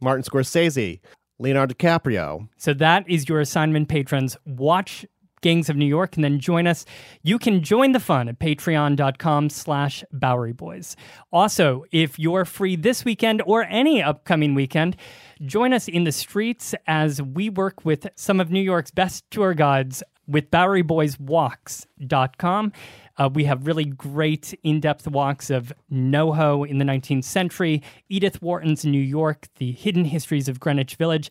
[0.00, 1.00] Martin Scorsese,
[1.38, 4.36] Leonardo DiCaprio, So that is your assignment, patrons.
[4.46, 5.06] Watch
[5.42, 6.84] Gangs of New York and then join us.
[7.22, 10.96] You can join the fun at patreon.com slash Bowery Boys.
[11.32, 14.98] Also, if you're free this weekend or any upcoming weekend,
[15.46, 19.54] join us in the streets as we work with some of New York's best tour
[19.54, 22.72] guides with BoweryBoysWalks.com.
[23.16, 28.40] Uh, we have really great in depth walks of NoHo in the 19th century, Edith
[28.40, 31.30] Wharton's New York, the hidden histories of Greenwich Village,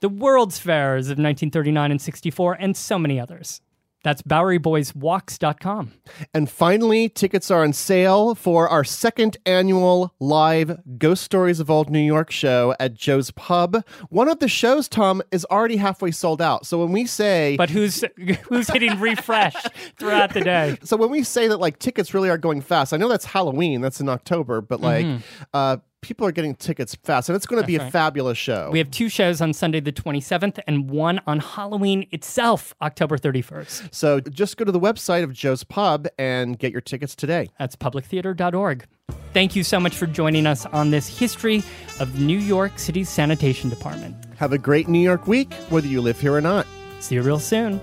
[0.00, 3.60] the World's Fairs of 1939 and 64, and so many others.
[4.04, 5.92] That's BoweryBoysWalks.com.
[6.32, 11.90] And finally, tickets are on sale for our second annual live Ghost Stories of Old
[11.90, 13.84] New York show at Joe's Pub.
[14.08, 16.64] One of the shows, Tom, is already halfway sold out.
[16.64, 18.04] So when we say But who's
[18.48, 19.56] who's hitting refresh
[19.98, 20.78] throughout the day?
[20.84, 23.80] so when we say that like tickets really are going fast, I know that's Halloween,
[23.80, 25.06] that's in October, but like
[25.52, 28.70] uh people are getting tickets fast, and it's going to be a fabulous show.
[28.70, 33.94] We have two shows on Sunday the 27th and one on Halloween itself, October 31st.
[33.94, 37.48] so just go to the website of Joe's Pub and get your tickets today.
[37.58, 38.86] That's publictheater.org.
[39.32, 41.62] Thank you so much for joining us on this history
[42.00, 44.16] of New York City's sanitation department.
[44.36, 46.66] Have a great New York week, whether you live here or not.
[47.00, 47.80] See you real soon.